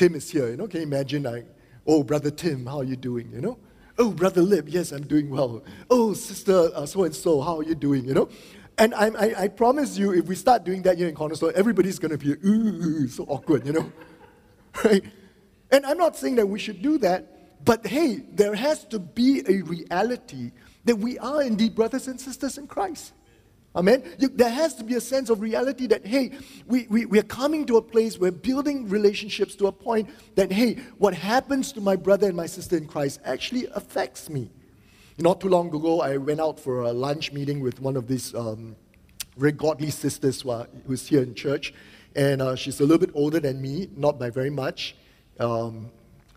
Tim 0.00 0.14
is 0.14 0.30
here, 0.30 0.48
you 0.48 0.56
know. 0.56 0.66
Can 0.66 0.80
you 0.80 0.86
imagine, 0.86 1.24
like, 1.24 1.46
oh, 1.86 2.02
brother 2.02 2.30
Tim, 2.30 2.64
how 2.64 2.78
are 2.78 2.84
you 2.84 2.96
doing, 2.96 3.30
you 3.34 3.42
know? 3.42 3.58
Oh, 3.98 4.12
brother 4.12 4.40
Lip, 4.40 4.64
yes, 4.66 4.92
I'm 4.92 5.06
doing 5.06 5.28
well. 5.28 5.62
Oh, 5.90 6.14
sister 6.14 6.70
so 6.86 7.04
and 7.04 7.14
so, 7.14 7.42
how 7.42 7.58
are 7.58 7.62
you 7.62 7.74
doing, 7.74 8.06
you 8.06 8.14
know? 8.14 8.30
And 8.78 8.94
I, 8.94 9.08
I, 9.08 9.42
I, 9.42 9.48
promise 9.48 9.98
you, 9.98 10.14
if 10.14 10.24
we 10.24 10.36
start 10.36 10.64
doing 10.64 10.80
that 10.84 10.96
here 10.96 11.06
in 11.06 11.14
Cornerstone, 11.14 11.52
everybody's 11.54 11.98
going 11.98 12.12
to 12.12 12.16
be, 12.16 12.30
ooh, 12.48 13.08
so 13.08 13.24
awkward, 13.24 13.66
you 13.66 13.74
know? 13.74 13.92
right? 14.86 15.04
And 15.70 15.84
I'm 15.84 15.98
not 15.98 16.16
saying 16.16 16.36
that 16.36 16.46
we 16.46 16.58
should 16.58 16.80
do 16.80 16.96
that, 16.96 17.62
but 17.62 17.86
hey, 17.86 18.24
there 18.32 18.54
has 18.54 18.86
to 18.86 18.98
be 18.98 19.42
a 19.46 19.60
reality 19.60 20.52
that 20.86 20.96
we 20.96 21.18
are 21.18 21.42
indeed 21.42 21.74
brothers 21.74 22.08
and 22.08 22.18
sisters 22.18 22.56
in 22.56 22.66
Christ. 22.68 23.12
Amen. 23.74 24.02
You, 24.18 24.28
there 24.28 24.50
has 24.50 24.74
to 24.76 24.84
be 24.84 24.94
a 24.94 25.00
sense 25.00 25.30
of 25.30 25.40
reality 25.40 25.86
that, 25.86 26.04
hey, 26.04 26.32
we, 26.66 26.86
we, 26.90 27.06
we 27.06 27.18
are 27.20 27.24
coming 27.24 27.64
to 27.66 27.76
a 27.76 27.82
place, 27.82 28.18
we're 28.18 28.32
building 28.32 28.88
relationships 28.88 29.54
to 29.56 29.68
a 29.68 29.72
point 29.72 30.10
that, 30.34 30.50
hey, 30.50 30.74
what 30.98 31.14
happens 31.14 31.70
to 31.72 31.80
my 31.80 31.94
brother 31.94 32.26
and 32.26 32.36
my 32.36 32.46
sister 32.46 32.76
in 32.76 32.86
Christ 32.86 33.20
actually 33.24 33.66
affects 33.74 34.28
me. 34.28 34.50
Not 35.18 35.40
too 35.40 35.48
long 35.48 35.68
ago, 35.68 36.00
I 36.00 36.16
went 36.16 36.40
out 36.40 36.58
for 36.58 36.82
a 36.82 36.92
lunch 36.92 37.32
meeting 37.32 37.60
with 37.60 37.80
one 37.80 37.96
of 37.96 38.08
these 38.08 38.34
um, 38.34 38.74
very 39.36 39.52
godly 39.52 39.90
sisters 39.90 40.40
who 40.40 40.50
are, 40.50 40.66
who's 40.86 41.06
here 41.06 41.22
in 41.22 41.34
church. 41.34 41.72
And 42.16 42.42
uh, 42.42 42.56
she's 42.56 42.80
a 42.80 42.82
little 42.82 42.98
bit 42.98 43.10
older 43.14 43.38
than 43.38 43.62
me, 43.62 43.88
not 43.94 44.18
by 44.18 44.30
very 44.30 44.50
much. 44.50 44.96
Um, 45.38 45.90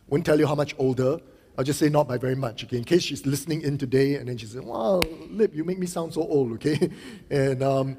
won't 0.07 0.25
tell 0.25 0.39
you 0.39 0.45
how 0.45 0.55
much 0.55 0.75
older. 0.77 1.19
I'll 1.57 1.63
just 1.63 1.79
say 1.79 1.89
not 1.89 2.07
by 2.07 2.17
very 2.17 2.35
much, 2.35 2.63
okay? 2.63 2.77
In 2.77 2.83
case 2.83 3.03
she's 3.03 3.25
listening 3.25 3.61
in 3.61 3.77
today 3.77 4.15
and 4.15 4.27
then 4.27 4.37
she 4.37 4.47
said, 4.47 4.63
Wow, 4.63 5.01
Lip, 5.29 5.53
you 5.53 5.63
make 5.63 5.77
me 5.77 5.85
sound 5.85 6.13
so 6.13 6.21
old, 6.21 6.53
okay? 6.53 6.89
And, 7.29 7.61
um, 7.61 7.97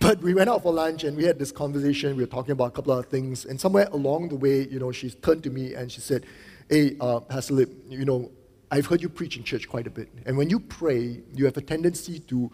but 0.00 0.20
we 0.20 0.34
went 0.34 0.50
out 0.50 0.62
for 0.62 0.72
lunch 0.72 1.04
and 1.04 1.16
we 1.16 1.24
had 1.24 1.38
this 1.38 1.52
conversation. 1.52 2.16
We 2.16 2.24
were 2.24 2.28
talking 2.28 2.50
about 2.50 2.68
a 2.68 2.70
couple 2.72 2.92
of 2.92 3.06
things. 3.06 3.44
And 3.44 3.60
somewhere 3.60 3.88
along 3.92 4.28
the 4.30 4.36
way, 4.36 4.66
you 4.66 4.80
know, 4.80 4.90
she 4.90 5.10
turned 5.10 5.44
to 5.44 5.50
me 5.50 5.74
and 5.74 5.90
she 5.90 6.00
said, 6.00 6.26
Hey, 6.68 6.96
uh, 7.00 7.20
Pastor 7.20 7.54
Lip, 7.54 7.72
you 7.88 8.04
know, 8.04 8.32
I've 8.70 8.86
heard 8.86 9.02
you 9.02 9.08
preach 9.08 9.36
in 9.36 9.44
church 9.44 9.68
quite 9.68 9.86
a 9.86 9.90
bit. 9.90 10.08
And 10.26 10.36
when 10.36 10.50
you 10.50 10.58
pray, 10.58 11.20
you 11.32 11.44
have 11.44 11.56
a 11.56 11.60
tendency 11.60 12.18
to 12.20 12.50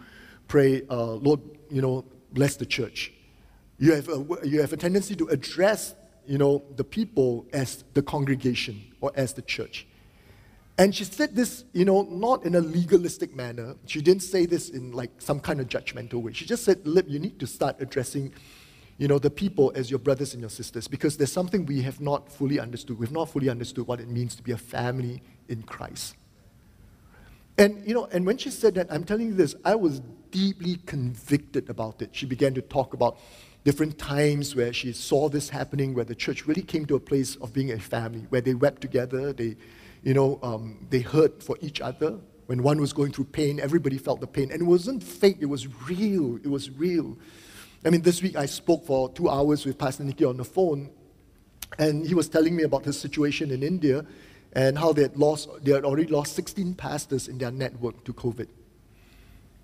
pray, 0.48 0.82
uh, 0.90 1.12
Lord, 1.14 1.40
you 1.70 1.80
know, 1.80 2.04
bless 2.32 2.56
the 2.56 2.66
church. 2.66 3.12
You 3.78 3.94
have, 3.94 4.08
a, 4.08 4.46
you 4.46 4.60
have 4.60 4.72
a 4.74 4.76
tendency 4.76 5.16
to 5.16 5.28
address, 5.28 5.94
you 6.26 6.36
know, 6.36 6.62
the 6.76 6.84
people 6.84 7.46
as 7.54 7.84
the 7.94 8.02
congregation 8.02 8.82
or 9.00 9.12
as 9.14 9.32
the 9.32 9.42
church. 9.42 9.86
And 10.80 10.94
she 10.94 11.04
said 11.04 11.37
this, 11.37 11.64
you 11.75 11.84
know, 11.84 12.08
not 12.10 12.46
in 12.46 12.54
a 12.54 12.60
legalistic 12.60 13.37
manner. 13.37 13.76
She 13.84 14.00
didn't 14.00 14.22
say 14.22 14.46
this 14.46 14.70
in 14.70 14.92
like 14.92 15.10
some 15.18 15.38
kind 15.38 15.60
of 15.60 15.68
judgmental 15.68 16.22
way. 16.22 16.32
She 16.32 16.46
just 16.46 16.64
said, 16.64 16.87
Lip, 16.87 17.04
you 17.06 17.18
need 17.18 17.38
to 17.40 17.46
start 17.46 17.76
addressing, 17.80 18.32
you 18.96 19.06
know, 19.06 19.18
the 19.18 19.28
people 19.28 19.72
as 19.75 19.90
your 19.90 19.99
brothers 19.99 20.32
and 20.32 20.40
your 20.40 20.49
sisters 20.49 20.88
because 20.88 21.18
there's 21.18 21.30
something 21.30 21.66
we 21.66 21.82
have 21.82 22.00
not 22.00 22.32
fully 22.32 22.58
understood. 22.58 22.99
We've 22.99 23.12
not 23.12 23.28
fully 23.28 23.50
understood 23.50 23.87
what 23.88 24.00
it 24.00 24.08
means 24.08 24.34
to 24.37 24.42
be 24.42 24.52
a 24.52 24.56
family 24.56 25.22
in 25.50 25.64
Christ. 25.64 26.16
And, 27.58 27.87
you 27.87 27.92
know, 27.92 28.08
and 28.10 28.25
when 28.25 28.38
she 28.38 28.49
said 28.49 28.75
that, 28.76 28.90
I'm 28.90 29.04
telling 29.04 29.26
you 29.26 29.34
this, 29.34 29.54
I 29.66 29.75
was 29.75 30.00
deeply 30.30 30.76
convicted 30.87 31.68
about 31.68 32.00
it. 32.00 32.08
She 32.12 32.25
began 32.25 32.54
to 32.54 32.62
talk 32.62 32.94
about 32.94 33.18
different 33.64 33.99
times 33.99 34.56
where 34.56 34.72
she 34.72 34.94
saw 34.94 35.28
this 35.28 35.50
happening, 35.50 35.92
where 35.92 36.06
the 36.06 36.14
church 36.14 36.46
really 36.46 36.62
came 36.62 36.87
to 36.87 36.94
a 36.94 37.00
place 37.00 37.37
of 37.37 37.52
being 37.52 37.70
a 37.70 37.78
family, 37.78 38.25
where 38.30 38.40
they 38.40 38.54
wept 38.54 38.80
together, 38.80 39.34
they 39.34 39.58
you 40.02 40.14
know, 40.14 40.38
um, 40.42 40.87
they 40.90 41.00
hurt 41.00 41.42
for 41.42 41.57
each 41.61 41.80
other. 41.80 42.19
When 42.47 42.62
one 42.62 42.80
was 42.80 42.92
going 42.92 43.12
through 43.12 43.26
pain, 43.26 43.61
everybody 43.61 43.99
felt 43.99 44.21
the 44.21 44.26
pain. 44.26 44.50
And 44.50 44.62
it 44.62 44.64
wasn't 44.64 45.02
fake, 45.02 45.38
it 45.40 45.47
was 45.47 45.69
real. 45.88 46.37
It 46.37 46.49
was 46.49 46.71
real. 46.71 47.16
I 47.85 47.90
mean, 47.90 48.02
this 48.02 48.23
week 48.23 48.37
I 48.37 48.47
spoke 48.47 48.85
for 48.85 49.11
two 49.12 49.28
hours 49.28 49.64
with 49.64 49.78
Pastor 49.78 50.04
Nikki 50.04 50.25
on 50.25 50.37
the 50.37 50.45
phone, 50.45 50.90
and 51.78 52.07
he 52.07 52.14
was 52.14 52.28
telling 52.28 52.54
me 52.54 52.64
about 52.64 52.85
his 52.85 52.99
situation 52.99 53.50
in 53.50 53.62
India 53.62 54.04
and 54.52 54.76
how 54.76 54.92
they 54.92 55.02
had 55.02 55.16
lost, 55.16 55.49
they 55.62 55.73
had 55.73 55.85
already 55.85 56.11
lost 56.11 56.35
16 56.35 56.75
pastors 56.75 57.28
in 57.28 57.38
their 57.38 57.50
network 57.50 58.04
to 58.04 58.12
COVID. 58.12 58.49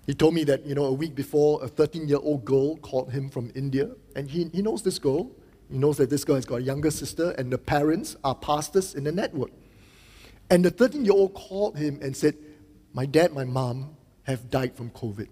He 0.05 0.13
told 0.13 0.33
me 0.33 0.45
that, 0.45 0.65
you 0.65 0.73
know, 0.73 0.85
a 0.85 0.93
week 0.93 1.15
before, 1.15 1.63
a 1.63 1.67
13 1.67 2.07
year 2.07 2.19
old 2.21 2.45
girl 2.45 2.77
called 2.77 3.11
him 3.11 3.29
from 3.29 3.51
India, 3.53 3.89
and 4.15 4.29
he, 4.29 4.49
he 4.53 4.61
knows 4.61 4.81
this 4.81 4.99
girl. 4.99 5.29
He 5.69 5.77
knows 5.77 5.97
that 5.97 6.09
this 6.09 6.23
girl 6.23 6.35
has 6.35 6.45
got 6.45 6.55
a 6.55 6.61
younger 6.61 6.89
sister, 6.89 7.31
and 7.31 7.51
the 7.51 7.57
parents 7.57 8.15
are 8.23 8.33
pastors 8.33 8.95
in 8.95 9.03
the 9.03 9.11
network. 9.11 9.51
And 10.49 10.63
the 10.63 10.71
13 10.71 11.03
year 11.03 11.13
old 11.13 11.33
called 11.33 11.77
him 11.77 11.99
and 12.01 12.15
said, 12.15 12.35
My 12.93 13.05
dad, 13.05 13.33
my 13.33 13.43
mom 13.43 13.95
have 14.23 14.49
died 14.49 14.75
from 14.75 14.89
COVID, 14.91 15.27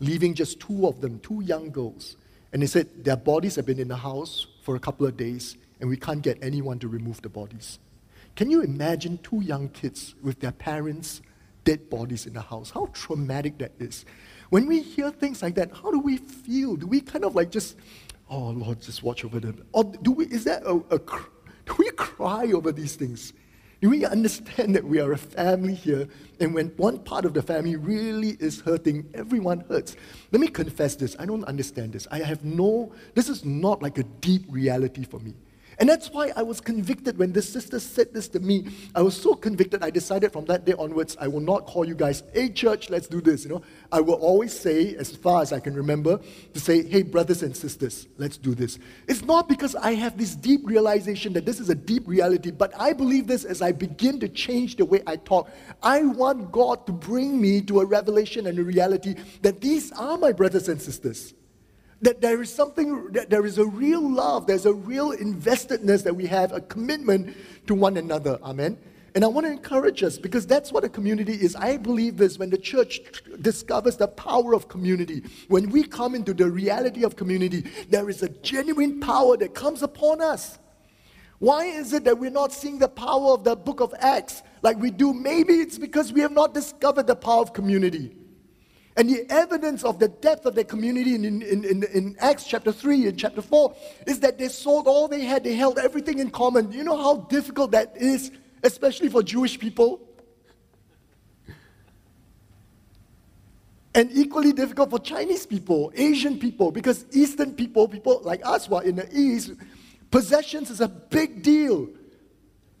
leaving 0.00 0.34
just 0.34 0.60
two 0.60 0.86
of 0.86 1.00
them, 1.00 1.18
two 1.20 1.42
young 1.42 1.70
girls. 1.70 2.16
And 2.52 2.62
he 2.62 2.66
said, 2.68 3.04
Their 3.04 3.16
bodies 3.16 3.56
have 3.56 3.66
been 3.66 3.80
in 3.80 3.88
the 3.88 3.96
house 3.96 4.46
for 4.62 4.76
a 4.76 4.80
couple 4.80 5.06
of 5.06 5.16
days, 5.16 5.56
and 5.80 5.90
we 5.90 5.96
can't 5.96 6.22
get 6.22 6.38
anyone 6.42 6.78
to 6.80 6.88
remove 6.88 7.22
the 7.22 7.28
bodies. 7.28 7.78
Can 8.36 8.50
you 8.50 8.62
imagine 8.62 9.18
two 9.18 9.40
young 9.40 9.68
kids 9.70 10.14
with 10.22 10.40
their 10.40 10.52
parents' 10.52 11.22
dead 11.64 11.90
bodies 11.90 12.26
in 12.26 12.34
the 12.34 12.42
house? 12.42 12.70
How 12.70 12.86
traumatic 12.92 13.58
that 13.58 13.72
is. 13.78 14.04
When 14.50 14.66
we 14.66 14.82
hear 14.82 15.10
things 15.10 15.42
like 15.42 15.54
that, 15.56 15.72
how 15.72 15.90
do 15.90 15.98
we 15.98 16.18
feel? 16.18 16.76
Do 16.76 16.86
we 16.86 17.00
kind 17.00 17.24
of 17.24 17.34
like 17.34 17.50
just, 17.50 17.76
oh 18.30 18.50
Lord, 18.50 18.80
just 18.80 19.02
watch 19.02 19.24
over 19.24 19.40
them? 19.40 19.66
Or 19.72 19.84
do 19.84 20.12
we, 20.12 20.26
is 20.26 20.44
that 20.44 20.62
a, 20.64 20.76
a 20.94 20.98
do 21.66 21.74
we 21.78 21.90
cry 21.90 22.52
over 22.52 22.70
these 22.70 22.94
things? 22.94 23.32
Do 23.86 23.90
we 23.90 24.04
understand 24.04 24.74
that 24.74 24.82
we 24.82 24.98
are 24.98 25.12
a 25.12 25.16
family 25.16 25.72
here? 25.72 26.08
And 26.40 26.52
when 26.52 26.70
one 26.70 26.98
part 26.98 27.24
of 27.24 27.34
the 27.34 27.40
family 27.40 27.76
really 27.76 28.36
is 28.40 28.60
hurting, 28.60 29.08
everyone 29.14 29.60
hurts. 29.68 29.94
Let 30.32 30.40
me 30.40 30.48
confess 30.48 30.96
this. 30.96 31.14
I 31.20 31.24
don't 31.24 31.44
understand 31.44 31.92
this. 31.92 32.08
I 32.10 32.18
have 32.18 32.44
no, 32.44 32.92
this 33.14 33.28
is 33.28 33.44
not 33.44 33.82
like 33.82 33.96
a 33.98 34.02
deep 34.02 34.42
reality 34.48 35.04
for 35.04 35.20
me. 35.20 35.34
And 35.78 35.88
that's 35.88 36.10
why 36.10 36.32
I 36.34 36.42
was 36.42 36.60
convicted 36.60 37.18
when 37.18 37.32
this 37.32 37.48
sister 37.48 37.78
said 37.78 38.14
this 38.14 38.28
to 38.28 38.40
me. 38.40 38.66
I 38.94 39.02
was 39.02 39.20
so 39.20 39.34
convicted, 39.34 39.82
I 39.82 39.90
decided 39.90 40.32
from 40.32 40.46
that 40.46 40.64
day 40.64 40.72
onwards, 40.72 41.16
I 41.20 41.28
will 41.28 41.40
not 41.40 41.66
call 41.66 41.86
you 41.86 41.94
guys, 41.94 42.22
hey, 42.32 42.48
church, 42.48 42.88
let's 42.88 43.06
do 43.06 43.20
this. 43.20 43.44
You 43.44 43.50
know, 43.50 43.62
I 43.92 44.00
will 44.00 44.14
always 44.14 44.58
say, 44.58 44.96
as 44.96 45.14
far 45.14 45.42
as 45.42 45.52
I 45.52 45.60
can 45.60 45.74
remember, 45.74 46.18
to 46.54 46.60
say, 46.60 46.82
hey, 46.82 47.02
brothers 47.02 47.42
and 47.42 47.54
sisters, 47.54 48.08
let's 48.16 48.38
do 48.38 48.54
this. 48.54 48.78
It's 49.06 49.22
not 49.22 49.48
because 49.48 49.74
I 49.74 49.92
have 49.94 50.16
this 50.16 50.34
deep 50.34 50.60
realization 50.64 51.34
that 51.34 51.44
this 51.44 51.60
is 51.60 51.68
a 51.68 51.74
deep 51.74 52.04
reality, 52.06 52.50
but 52.50 52.72
I 52.80 52.94
believe 52.94 53.26
this 53.26 53.44
as 53.44 53.60
I 53.60 53.72
begin 53.72 54.18
to 54.20 54.28
change 54.28 54.76
the 54.76 54.86
way 54.86 55.02
I 55.06 55.16
talk. 55.16 55.50
I 55.82 56.02
want 56.02 56.52
God 56.52 56.86
to 56.86 56.92
bring 56.92 57.40
me 57.40 57.60
to 57.62 57.80
a 57.80 57.84
revelation 57.84 58.46
and 58.46 58.58
a 58.58 58.64
reality 58.64 59.14
that 59.42 59.60
these 59.60 59.92
are 59.92 60.16
my 60.16 60.32
brothers 60.32 60.68
and 60.68 60.80
sisters. 60.80 61.34
That 62.02 62.20
there 62.20 62.42
is 62.42 62.52
something, 62.52 63.12
that 63.12 63.30
there 63.30 63.46
is 63.46 63.58
a 63.58 63.64
real 63.64 64.08
love, 64.08 64.46
there's 64.46 64.66
a 64.66 64.72
real 64.74 65.12
investedness 65.12 66.02
that 66.02 66.14
we 66.14 66.26
have, 66.26 66.52
a 66.52 66.60
commitment 66.60 67.36
to 67.66 67.74
one 67.74 67.96
another. 67.96 68.38
Amen. 68.42 68.78
And 69.16 69.24
I 69.24 69.28
want 69.28 69.46
to 69.46 69.50
encourage 69.50 70.02
us 70.02 70.18
because 70.18 70.46
that's 70.46 70.70
what 70.70 70.84
a 70.84 70.90
community 70.90 71.32
is. 71.32 71.56
I 71.56 71.78
believe 71.78 72.18
this 72.18 72.38
when 72.38 72.50
the 72.50 72.58
church 72.58 73.00
discovers 73.40 73.96
the 73.96 74.08
power 74.08 74.54
of 74.54 74.68
community, 74.68 75.22
when 75.48 75.70
we 75.70 75.84
come 75.84 76.14
into 76.14 76.34
the 76.34 76.50
reality 76.50 77.02
of 77.02 77.16
community, 77.16 77.64
there 77.88 78.10
is 78.10 78.22
a 78.22 78.28
genuine 78.28 79.00
power 79.00 79.38
that 79.38 79.54
comes 79.54 79.82
upon 79.82 80.20
us. 80.20 80.58
Why 81.38 81.64
is 81.64 81.94
it 81.94 82.04
that 82.04 82.18
we're 82.18 82.30
not 82.30 82.52
seeing 82.52 82.78
the 82.78 82.88
power 82.88 83.32
of 83.32 83.42
the 83.42 83.56
book 83.56 83.80
of 83.80 83.94
Acts 84.00 84.42
like 84.60 84.76
we 84.76 84.90
do? 84.90 85.14
Maybe 85.14 85.54
it's 85.54 85.78
because 85.78 86.12
we 86.12 86.20
have 86.20 86.32
not 86.32 86.52
discovered 86.52 87.06
the 87.06 87.16
power 87.16 87.40
of 87.40 87.54
community. 87.54 88.14
And 88.96 89.10
the 89.10 89.26
evidence 89.28 89.84
of 89.84 89.98
the 89.98 90.08
depth 90.08 90.46
of 90.46 90.54
their 90.54 90.64
community 90.64 91.14
in, 91.14 91.24
in, 91.24 91.42
in, 91.42 91.82
in, 91.92 92.16
Acts 92.18 92.46
chapter 92.46 92.72
3 92.72 93.08
and 93.08 93.18
chapter 93.18 93.42
4 93.42 93.74
is 94.06 94.20
that 94.20 94.38
they 94.38 94.48
sold 94.48 94.86
all 94.86 95.06
they 95.06 95.20
had, 95.20 95.44
they 95.44 95.54
held 95.54 95.78
everything 95.78 96.18
in 96.18 96.30
common. 96.30 96.72
You 96.72 96.82
know 96.82 96.96
how 96.96 97.16
difficult 97.28 97.72
that 97.72 97.94
is, 97.96 98.30
especially 98.62 99.10
for 99.10 99.22
Jewish 99.22 99.58
people? 99.58 100.00
And 103.94 104.10
equally 104.12 104.54
difficult 104.54 104.88
for 104.88 104.98
Chinese 104.98 105.44
people, 105.44 105.92
Asian 105.94 106.38
people, 106.38 106.70
because 106.70 107.04
Eastern 107.12 107.52
people, 107.52 107.88
people 107.88 108.20
like 108.24 108.40
us 108.46 108.66
who 108.66 108.76
are 108.76 108.84
in 108.84 108.96
the 108.96 109.08
East, 109.12 109.52
possessions 110.10 110.70
is 110.70 110.80
a 110.80 110.88
big 110.88 111.42
deal. 111.42 111.88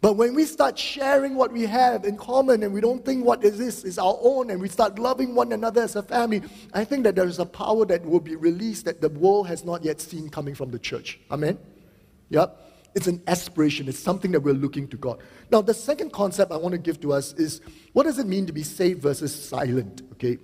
But 0.06 0.12
when 0.12 0.34
we 0.36 0.44
start 0.44 0.78
sharing 0.78 1.34
what 1.34 1.50
we 1.50 1.62
have 1.62 2.04
in 2.04 2.16
common 2.16 2.62
and 2.62 2.72
we 2.72 2.80
don't 2.80 3.04
think 3.04 3.24
what 3.24 3.42
is 3.42 3.58
this 3.58 3.82
is 3.82 3.98
our 3.98 4.16
own 4.22 4.50
and 4.50 4.60
we 4.60 4.68
start 4.68 5.00
loving 5.00 5.34
one 5.34 5.50
another 5.50 5.82
as 5.82 5.96
a 5.96 6.02
family, 6.04 6.42
I 6.72 6.84
think 6.84 7.02
that 7.02 7.16
there 7.16 7.26
is 7.26 7.40
a 7.40 7.44
power 7.44 7.84
that 7.86 8.06
will 8.06 8.20
be 8.20 8.36
released 8.36 8.84
that 8.84 9.00
the 9.00 9.08
world 9.08 9.48
has 9.48 9.64
not 9.64 9.82
yet 9.84 10.00
seen 10.00 10.28
coming 10.28 10.54
from 10.54 10.70
the 10.70 10.78
church. 10.78 11.18
Amen? 11.28 11.58
Yep. 12.28 12.56
It's 12.94 13.08
an 13.08 13.20
aspiration. 13.26 13.88
It's 13.88 13.98
something 13.98 14.30
that 14.30 14.38
we're 14.38 14.54
looking 14.54 14.86
to 14.90 14.96
God. 14.96 15.18
Now, 15.50 15.60
the 15.60 15.74
second 15.74 16.12
concept 16.12 16.52
I 16.52 16.56
want 16.56 16.74
to 16.74 16.78
give 16.78 17.00
to 17.00 17.12
us 17.12 17.32
is 17.32 17.60
what 17.92 18.04
does 18.04 18.20
it 18.20 18.28
mean 18.28 18.46
to 18.46 18.52
be 18.52 18.62
safe 18.62 18.98
versus 18.98 19.34
silent? 19.34 20.02
Okay. 20.12 20.38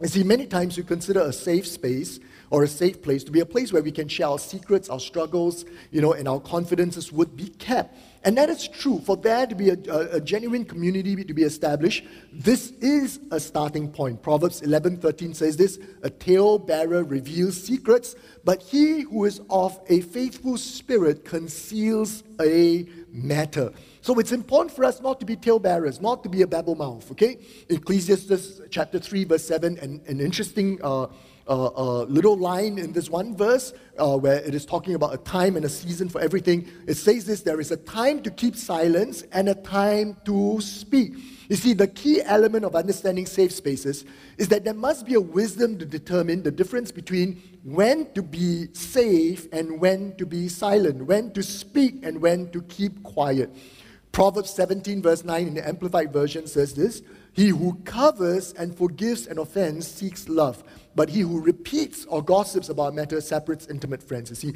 You 0.00 0.06
see, 0.06 0.22
many 0.22 0.46
times 0.46 0.76
we 0.76 0.84
consider 0.84 1.22
a 1.22 1.32
safe 1.32 1.66
space 1.66 2.20
or 2.54 2.62
a 2.62 2.68
safe 2.68 3.02
place 3.02 3.24
to 3.24 3.32
be 3.32 3.40
a 3.40 3.46
place 3.46 3.72
where 3.72 3.82
we 3.82 3.90
can 3.90 4.06
share 4.06 4.28
our 4.28 4.38
secrets, 4.38 4.88
our 4.88 5.00
struggles, 5.00 5.64
you 5.90 6.00
know, 6.00 6.12
and 6.12 6.28
our 6.28 6.38
confidences 6.38 7.10
would 7.10 7.36
be 7.36 7.48
kept. 7.48 7.98
And 8.22 8.38
that 8.38 8.48
is 8.48 8.68
true. 8.68 9.00
For 9.04 9.16
there 9.16 9.44
to 9.44 9.56
be 9.56 9.70
a, 9.70 9.76
a, 9.88 9.98
a, 10.18 10.20
genuine 10.20 10.64
community 10.64 11.16
to 11.24 11.34
be 11.34 11.42
established, 11.42 12.04
this 12.32 12.70
is 12.80 13.18
a 13.32 13.40
starting 13.40 13.90
point. 13.90 14.22
Proverbs 14.22 14.60
11:13 14.60 15.34
says 15.34 15.56
this: 15.56 15.80
"A 16.04 16.10
tale 16.10 16.60
bearer 16.60 17.02
reveals 17.02 17.60
secrets, 17.60 18.14
but 18.44 18.62
he 18.62 19.00
who 19.00 19.24
is 19.24 19.40
of 19.50 19.80
a 19.88 20.00
faithful 20.02 20.56
spirit 20.56 21.24
conceals 21.24 22.22
a 22.40 22.86
matter." 23.10 23.72
So 24.00 24.20
it's 24.20 24.32
important 24.32 24.76
for 24.76 24.84
us 24.84 25.00
not 25.00 25.18
to 25.18 25.26
be 25.26 25.34
tale 25.34 25.58
bearers, 25.58 26.00
not 26.00 26.22
to 26.22 26.28
be 26.28 26.42
a 26.42 26.46
babble 26.46 26.76
mouth. 26.76 27.10
Okay, 27.10 27.36
Ecclesiastes 27.68 28.60
chapter 28.70 29.00
3 29.00 29.24
verse 29.24 29.44
7, 29.44 29.76
and 29.82 30.00
an 30.06 30.20
interesting. 30.20 30.78
Uh, 30.82 31.08
uh, 31.46 31.66
uh, 31.66 32.02
little 32.04 32.36
line 32.36 32.78
in 32.78 32.92
this 32.92 33.10
one 33.10 33.36
verse 33.36 33.72
uh, 33.98 34.16
where 34.16 34.36
it 34.36 34.54
is 34.54 34.64
talking 34.64 34.94
about 34.94 35.12
a 35.12 35.18
time 35.18 35.56
and 35.56 35.64
a 35.64 35.68
season 35.68 36.08
for 36.08 36.20
everything. 36.20 36.66
It 36.86 36.94
says 36.94 37.24
this 37.24 37.42
there 37.42 37.60
is 37.60 37.70
a 37.70 37.76
time 37.76 38.22
to 38.22 38.30
keep 38.30 38.56
silence 38.56 39.22
and 39.32 39.48
a 39.48 39.54
time 39.54 40.16
to 40.24 40.60
speak. 40.60 41.14
You 41.48 41.56
see, 41.56 41.74
the 41.74 41.88
key 41.88 42.22
element 42.22 42.64
of 42.64 42.74
understanding 42.74 43.26
safe 43.26 43.52
spaces 43.52 44.04
is 44.38 44.48
that 44.48 44.64
there 44.64 44.74
must 44.74 45.04
be 45.04 45.14
a 45.14 45.20
wisdom 45.20 45.78
to 45.78 45.84
determine 45.84 46.42
the 46.42 46.50
difference 46.50 46.90
between 46.90 47.42
when 47.62 48.10
to 48.14 48.22
be 48.22 48.72
safe 48.72 49.46
and 49.52 49.78
when 49.80 50.16
to 50.16 50.24
be 50.24 50.48
silent, 50.48 51.04
when 51.04 51.32
to 51.32 51.42
speak 51.42 52.04
and 52.04 52.20
when 52.20 52.50
to 52.52 52.62
keep 52.62 53.02
quiet. 53.02 53.54
Proverbs 54.14 54.50
17, 54.50 55.02
verse 55.02 55.24
9 55.24 55.48
in 55.48 55.54
the 55.54 55.68
Amplified 55.68 56.12
Version 56.12 56.46
says 56.46 56.72
this 56.72 57.02
He 57.32 57.48
who 57.48 57.74
covers 57.84 58.52
and 58.52 58.74
forgives 58.74 59.26
an 59.26 59.38
offense 59.38 59.88
seeks 59.88 60.28
love, 60.28 60.62
but 60.94 61.08
he 61.08 61.20
who 61.20 61.40
repeats 61.40 62.04
or 62.06 62.22
gossips 62.22 62.68
about 62.68 62.94
matters 62.94 63.26
separates 63.26 63.66
intimate 63.66 64.02
friends. 64.02 64.30
You 64.30 64.36
see, 64.36 64.54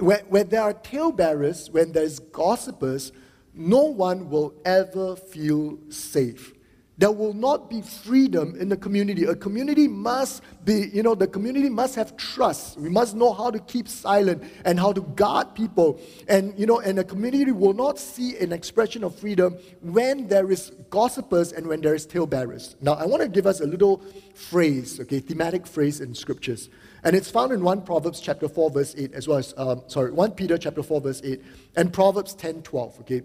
when, 0.00 0.20
when 0.26 0.48
there 0.48 0.62
are 0.62 0.72
talebearers, 0.72 1.70
when 1.70 1.92
there's 1.92 2.18
gossipers, 2.18 3.12
no 3.54 3.84
one 3.84 4.30
will 4.30 4.54
ever 4.64 5.16
feel 5.16 5.78
safe. 5.88 6.54
There 6.98 7.12
will 7.12 7.32
not 7.32 7.70
be 7.70 7.80
freedom 7.80 8.56
in 8.58 8.68
the 8.68 8.76
community. 8.76 9.24
A 9.24 9.36
community 9.36 9.86
must 9.86 10.42
be, 10.64 10.90
you 10.92 11.04
know, 11.04 11.14
the 11.14 11.28
community 11.28 11.68
must 11.68 11.94
have 11.94 12.16
trust. 12.16 12.76
We 12.76 12.88
must 12.88 13.14
know 13.14 13.32
how 13.32 13.52
to 13.52 13.60
keep 13.60 13.88
silent 13.88 14.42
and 14.64 14.80
how 14.80 14.92
to 14.92 15.00
guard 15.00 15.54
people. 15.54 16.00
And, 16.26 16.58
you 16.58 16.66
know, 16.66 16.80
and 16.80 16.98
a 16.98 17.04
community 17.04 17.52
will 17.52 17.72
not 17.72 18.00
see 18.00 18.36
an 18.38 18.52
expression 18.52 19.04
of 19.04 19.14
freedom 19.14 19.56
when 19.80 20.26
there 20.26 20.50
is 20.50 20.72
gossipers 20.90 21.52
and 21.52 21.68
when 21.68 21.80
there 21.80 21.94
is 21.94 22.04
talebearers. 22.04 22.74
Now, 22.80 22.94
I 22.94 23.06
want 23.06 23.22
to 23.22 23.28
give 23.28 23.46
us 23.46 23.60
a 23.60 23.66
little 23.66 24.02
phrase, 24.34 24.98
okay, 24.98 25.20
thematic 25.20 25.68
phrase 25.68 26.00
in 26.00 26.16
scriptures. 26.16 26.68
And 27.04 27.14
it's 27.14 27.30
found 27.30 27.52
in 27.52 27.62
1 27.62 27.82
Proverbs 27.82 28.18
chapter 28.20 28.48
4, 28.48 28.70
verse 28.70 28.96
8, 28.98 29.12
as 29.14 29.28
well 29.28 29.38
as, 29.38 29.54
um, 29.56 29.82
sorry, 29.86 30.10
1 30.10 30.32
Peter 30.32 30.58
chapter 30.58 30.82
4, 30.82 31.00
verse 31.00 31.20
8, 31.22 31.40
and 31.76 31.92
Proverbs 31.92 32.34
10, 32.34 32.62
12, 32.62 33.00
okay. 33.00 33.22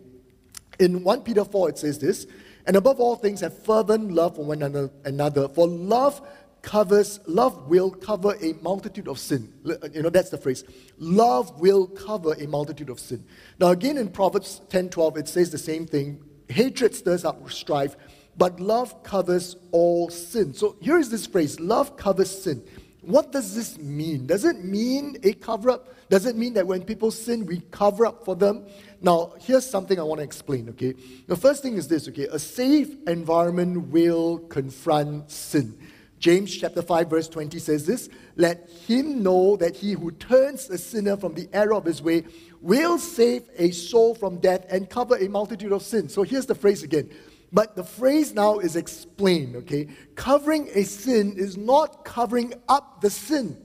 In 0.77 1.03
1 1.03 1.21
Peter 1.21 1.43
4, 1.43 1.69
it 1.69 1.77
says 1.79 1.97
this, 1.97 2.27
and 2.65 2.75
above 2.75 2.99
all 2.99 3.15
things, 3.15 3.41
have 3.41 3.57
fervent 3.63 4.11
love 4.11 4.35
for 4.35 4.45
one 4.45 4.61
another. 4.61 5.49
For 5.49 5.67
love 5.67 6.21
covers, 6.61 7.19
love 7.27 7.67
will 7.67 7.91
cover 7.91 8.35
a 8.41 8.53
multitude 8.61 9.07
of 9.07 9.19
sin. 9.19 9.53
You 9.93 10.01
know, 10.01 10.09
that's 10.09 10.29
the 10.29 10.37
phrase. 10.37 10.63
Love 10.97 11.59
will 11.59 11.87
cover 11.87 12.33
a 12.33 12.47
multitude 12.47 12.89
of 12.89 12.99
sin. 12.99 13.25
Now, 13.59 13.71
again 13.71 13.97
in 13.97 14.09
Proverbs 14.09 14.61
10 14.69 14.89
12, 14.89 15.17
it 15.17 15.27
says 15.27 15.51
the 15.51 15.57
same 15.57 15.85
thing. 15.85 16.23
Hatred 16.49 16.95
stirs 16.95 17.25
up 17.25 17.49
strife, 17.51 17.95
but 18.37 18.59
love 18.59 19.03
covers 19.03 19.57
all 19.71 20.09
sin. 20.09 20.53
So 20.53 20.77
here 20.81 20.97
is 20.97 21.11
this 21.11 21.27
phrase 21.27 21.59
love 21.59 21.97
covers 21.97 22.43
sin. 22.43 22.63
What 23.03 23.31
does 23.33 23.53
this 23.53 23.77
mean? 23.77 24.27
Does 24.27 24.45
it 24.45 24.63
mean 24.63 25.17
a 25.23 25.33
cover 25.33 25.71
up? 25.71 25.93
Does 26.09 26.25
it 26.25 26.37
mean 26.37 26.53
that 26.53 26.65
when 26.65 26.83
people 26.83 27.11
sin, 27.11 27.45
we 27.45 27.59
cover 27.71 28.05
up 28.05 28.23
for 28.23 28.35
them? 28.35 28.65
Now, 29.01 29.33
here's 29.41 29.69
something 29.69 29.99
I 29.99 30.03
want 30.03 30.19
to 30.19 30.23
explain, 30.23 30.69
okay? 30.69 30.93
The 31.27 31.35
first 31.35 31.61
thing 31.61 31.75
is 31.75 31.87
this, 31.87 32.07
okay? 32.07 32.27
A 32.31 32.39
safe 32.39 32.95
environment 33.07 33.89
will 33.89 34.39
confront 34.39 35.29
sin. 35.29 35.77
James 36.19 36.55
chapter 36.55 36.81
5, 36.81 37.09
verse 37.09 37.27
20 37.27 37.59
says 37.59 37.85
this 37.85 38.07
Let 38.37 38.69
him 38.87 39.21
know 39.21 39.57
that 39.57 39.75
he 39.75 39.91
who 39.91 40.11
turns 40.11 40.69
a 40.69 40.77
sinner 40.77 41.17
from 41.17 41.33
the 41.33 41.49
error 41.51 41.73
of 41.73 41.83
his 41.83 42.01
way 42.01 42.23
will 42.61 42.97
save 42.97 43.43
a 43.57 43.71
soul 43.71 44.15
from 44.15 44.37
death 44.37 44.65
and 44.69 44.89
cover 44.89 45.17
a 45.17 45.27
multitude 45.27 45.73
of 45.73 45.81
sins. 45.81 46.13
So 46.13 46.23
here's 46.23 46.45
the 46.45 46.55
phrase 46.55 46.81
again. 46.81 47.09
But 47.53 47.75
the 47.75 47.83
phrase 47.83 48.33
now 48.33 48.57
is 48.57 48.75
explained, 48.75 49.55
okay? 49.57 49.87
Covering 50.15 50.69
a 50.73 50.83
sin 50.83 51.35
is 51.37 51.55
not 51.55 52.03
covering 52.03 52.55
up 52.67 52.99
the 53.01 53.11
sin. 53.11 53.57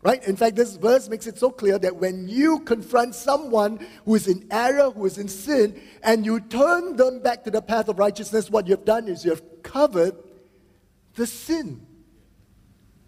Right? 0.00 0.26
In 0.26 0.36
fact, 0.36 0.56
this 0.56 0.76
verse 0.76 1.08
makes 1.08 1.26
it 1.26 1.36
so 1.36 1.50
clear 1.50 1.78
that 1.78 1.96
when 1.96 2.28
you 2.28 2.60
confront 2.60 3.14
someone 3.14 3.86
who 4.04 4.14
is 4.14 4.28
in 4.28 4.46
error, 4.50 4.90
who 4.90 5.04
is 5.04 5.18
in 5.18 5.28
sin, 5.28 5.78
and 6.02 6.24
you 6.24 6.40
turn 6.40 6.96
them 6.96 7.20
back 7.20 7.44
to 7.44 7.50
the 7.50 7.60
path 7.60 7.88
of 7.88 7.98
righteousness, 7.98 8.48
what 8.48 8.66
you've 8.66 8.84
done 8.84 9.08
is 9.08 9.24
you've 9.24 9.62
covered 9.62 10.16
the 11.14 11.26
sin. 11.26 11.84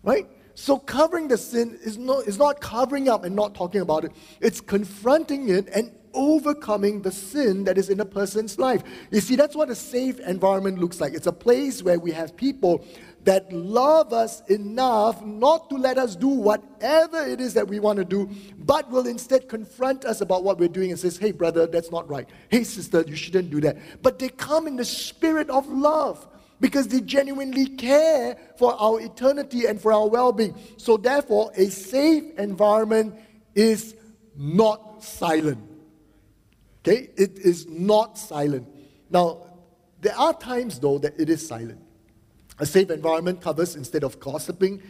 Right? 0.03 0.29
So 0.61 0.77
covering 0.77 1.27
the 1.27 1.39
sin 1.39 1.79
is 1.83 1.97
not, 1.97 2.27
is 2.27 2.37
not 2.37 2.61
covering 2.61 3.09
up 3.09 3.25
and 3.25 3.35
not 3.35 3.55
talking 3.55 3.81
about 3.81 4.05
it. 4.05 4.13
It's 4.43 4.61
confronting 4.61 5.49
it 5.49 5.69
and 5.69 5.91
overcoming 6.13 7.01
the 7.01 7.11
sin 7.11 7.65
that 7.65 7.79
is 7.79 7.89
in 7.89 7.99
a 8.01 8.05
person's 8.05 8.59
life. 8.59 8.83
You 9.11 9.23
see, 9.23 9.37
that's 9.37 9.57
what 9.57 9.71
a 9.71 9.75
safe 9.75 10.21
environment 10.21 10.79
looks 10.79 11.01
like. 11.01 11.15
It's 11.15 11.27
a 11.27 11.33
place 11.33 11.83
where 11.83 11.99
we 11.99 12.13
have 12.13 12.37
people 12.37 12.85
that 13.25 13.51
love 13.51 14.13
us 14.13 14.43
enough 14.49 15.25
not 15.25 15.71
to 15.71 15.77
let 15.77 15.97
us 15.97 16.15
do 16.15 16.29
whatever 16.29 17.25
it 17.25 17.41
is 17.41 17.55
that 17.55 17.67
we 17.67 17.81
want 17.81 17.97
to 17.97 18.05
do, 18.05 18.29
but 18.59 18.91
will 18.91 19.07
instead 19.07 19.49
confront 19.49 20.05
us 20.05 20.21
about 20.21 20.45
what 20.45 20.59
we're 20.59 20.69
doing 20.69 20.91
and 20.91 21.01
says, 21.01 21.17
hey, 21.17 21.33
brother, 21.33 21.67
that's 21.67 21.91
not 21.91 22.07
right. 22.07 22.29
Hey, 22.51 22.65
sister, 22.65 23.03
you 23.07 23.17
shouldn't 23.17 23.49
do 23.49 23.63
that. 23.63 23.79
But 24.03 24.19
they 24.19 24.29
come 24.29 24.67
in 24.67 24.77
the 24.77 24.85
spirit 24.85 25.49
of 25.49 25.67
love 25.69 26.29
because 26.61 26.89
they 26.89 27.01
genuinely 27.01 27.67
care 27.67 28.37
for 28.57 28.75
our 28.79 29.01
eternity 29.01 29.67
and 29.67 29.81
for 29.81 29.93
our 29.93 30.09
well 30.09 30.33
being. 30.33 30.55
So, 30.77 30.97
therefore, 30.97 31.51
a 31.57 31.67
safe 31.67 32.39
environment 32.39 33.15
is 33.55 33.95
not 34.37 35.03
silent. 35.03 35.59
Okay? 36.83 37.11
It 37.17 37.39
is 37.39 37.67
not 37.67 38.19
silent. 38.19 38.69
Now, 39.11 39.43
there 40.01 40.17
are 40.17 40.35
times, 40.35 40.79
though, 40.79 40.99
that 40.99 41.19
it 41.19 41.29
is 41.29 41.47
silent. 41.47 41.81
A 42.59 42.67
safe 42.67 42.91
environment 42.91 43.41
covers 43.41 43.75
instead 43.75 44.05
of 44.05 44.21
gossiping. 44.21 44.83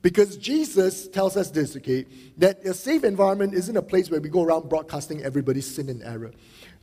Because 0.00 0.36
Jesus 0.36 1.08
tells 1.08 1.36
us 1.36 1.50
this, 1.50 1.76
okay, 1.76 2.06
that 2.36 2.64
a 2.64 2.72
safe 2.72 3.02
environment 3.02 3.52
isn't 3.54 3.76
a 3.76 3.82
place 3.82 4.10
where 4.10 4.20
we 4.20 4.28
go 4.28 4.44
around 4.44 4.68
broadcasting 4.68 5.24
everybody's 5.24 5.66
sin 5.66 5.88
and 5.88 6.02
error. 6.04 6.30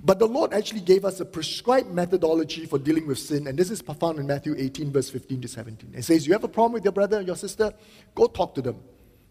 But 0.05 0.19
the 0.19 0.27
Lord 0.27 0.53
actually 0.53 0.81
gave 0.81 1.03
us 1.03 1.19
a 1.19 1.25
prescribed 1.25 1.89
methodology 1.89 2.67
for 2.67 2.77
dealing 2.77 3.07
with 3.07 3.17
sin, 3.17 3.47
and 3.47 3.57
this 3.57 3.71
is 3.71 3.81
found 3.81 4.19
in 4.19 4.27
Matthew 4.27 4.53
18, 4.55 4.91
verse 4.91 5.09
15 5.09 5.41
to 5.41 5.47
17. 5.47 5.95
It 5.95 6.03
says, 6.03 6.27
You 6.27 6.33
have 6.33 6.43
a 6.43 6.47
problem 6.47 6.73
with 6.73 6.83
your 6.83 6.91
brother 6.91 7.17
or 7.17 7.21
your 7.21 7.35
sister? 7.35 7.73
Go 8.13 8.27
talk 8.27 8.53
to 8.53 8.61
them. 8.61 8.79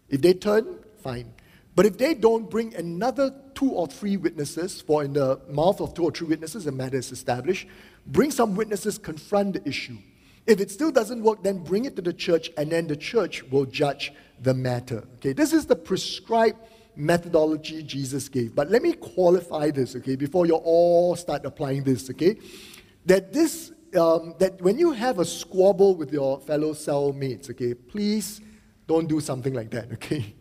If 0.09 0.21
they 0.21 0.33
turn, 0.33 0.79
fine. 1.01 1.33
But 1.75 1.85
if 1.85 1.97
they 1.97 2.13
don't, 2.13 2.49
bring 2.49 2.75
another 2.75 3.33
two 3.53 3.71
or 3.71 3.87
three 3.87 4.17
witnesses, 4.17 4.81
for 4.81 5.05
in 5.05 5.13
the 5.13 5.39
mouth 5.49 5.79
of 5.79 5.93
two 5.93 6.03
or 6.03 6.11
three 6.11 6.27
witnesses, 6.27 6.67
a 6.67 6.73
matter 6.73 6.97
is 6.97 7.09
established. 7.09 7.67
Bring 8.05 8.29
some 8.29 8.53
witnesses, 8.55 8.97
confront 8.97 9.53
the 9.53 9.65
issue. 9.67 9.97
If 10.45 10.59
it 10.59 10.71
still 10.71 10.91
doesn't 10.91 11.23
work, 11.23 11.41
then 11.41 11.59
bring 11.59 11.85
it 11.85 11.95
to 11.95 12.01
the 12.01 12.13
church, 12.13 12.51
and 12.57 12.69
then 12.69 12.87
the 12.87 12.97
church 12.97 13.43
will 13.43 13.65
judge 13.65 14.11
the 14.41 14.53
matter. 14.53 15.05
Okay, 15.15 15.31
this 15.31 15.53
is 15.53 15.65
the 15.65 15.75
prescribed 15.77 16.57
methodology 16.97 17.83
Jesus 17.83 18.29
gave. 18.29 18.55
But 18.55 18.69
let 18.69 18.81
me 18.81 18.93
qualify 18.93 19.71
this, 19.71 19.95
okay, 19.95 20.15
before 20.15 20.45
you 20.45 20.55
all 20.55 21.15
start 21.15 21.45
applying 21.45 21.83
this, 21.83 22.09
okay? 22.09 22.37
That 23.05 23.33
this, 23.33 23.71
um, 23.97 24.35
that 24.39 24.61
when 24.61 24.77
you 24.79 24.91
have 24.91 25.19
a 25.19 25.25
squabble 25.25 25.95
with 25.95 26.11
your 26.11 26.39
fellow 26.39 26.73
cellmates, 26.73 27.49
okay, 27.51 27.73
please 27.73 28.41
don't 28.87 29.07
do 29.07 29.19
something 29.19 29.53
like 29.53 29.71
that, 29.71 29.91
okay? 29.93 30.35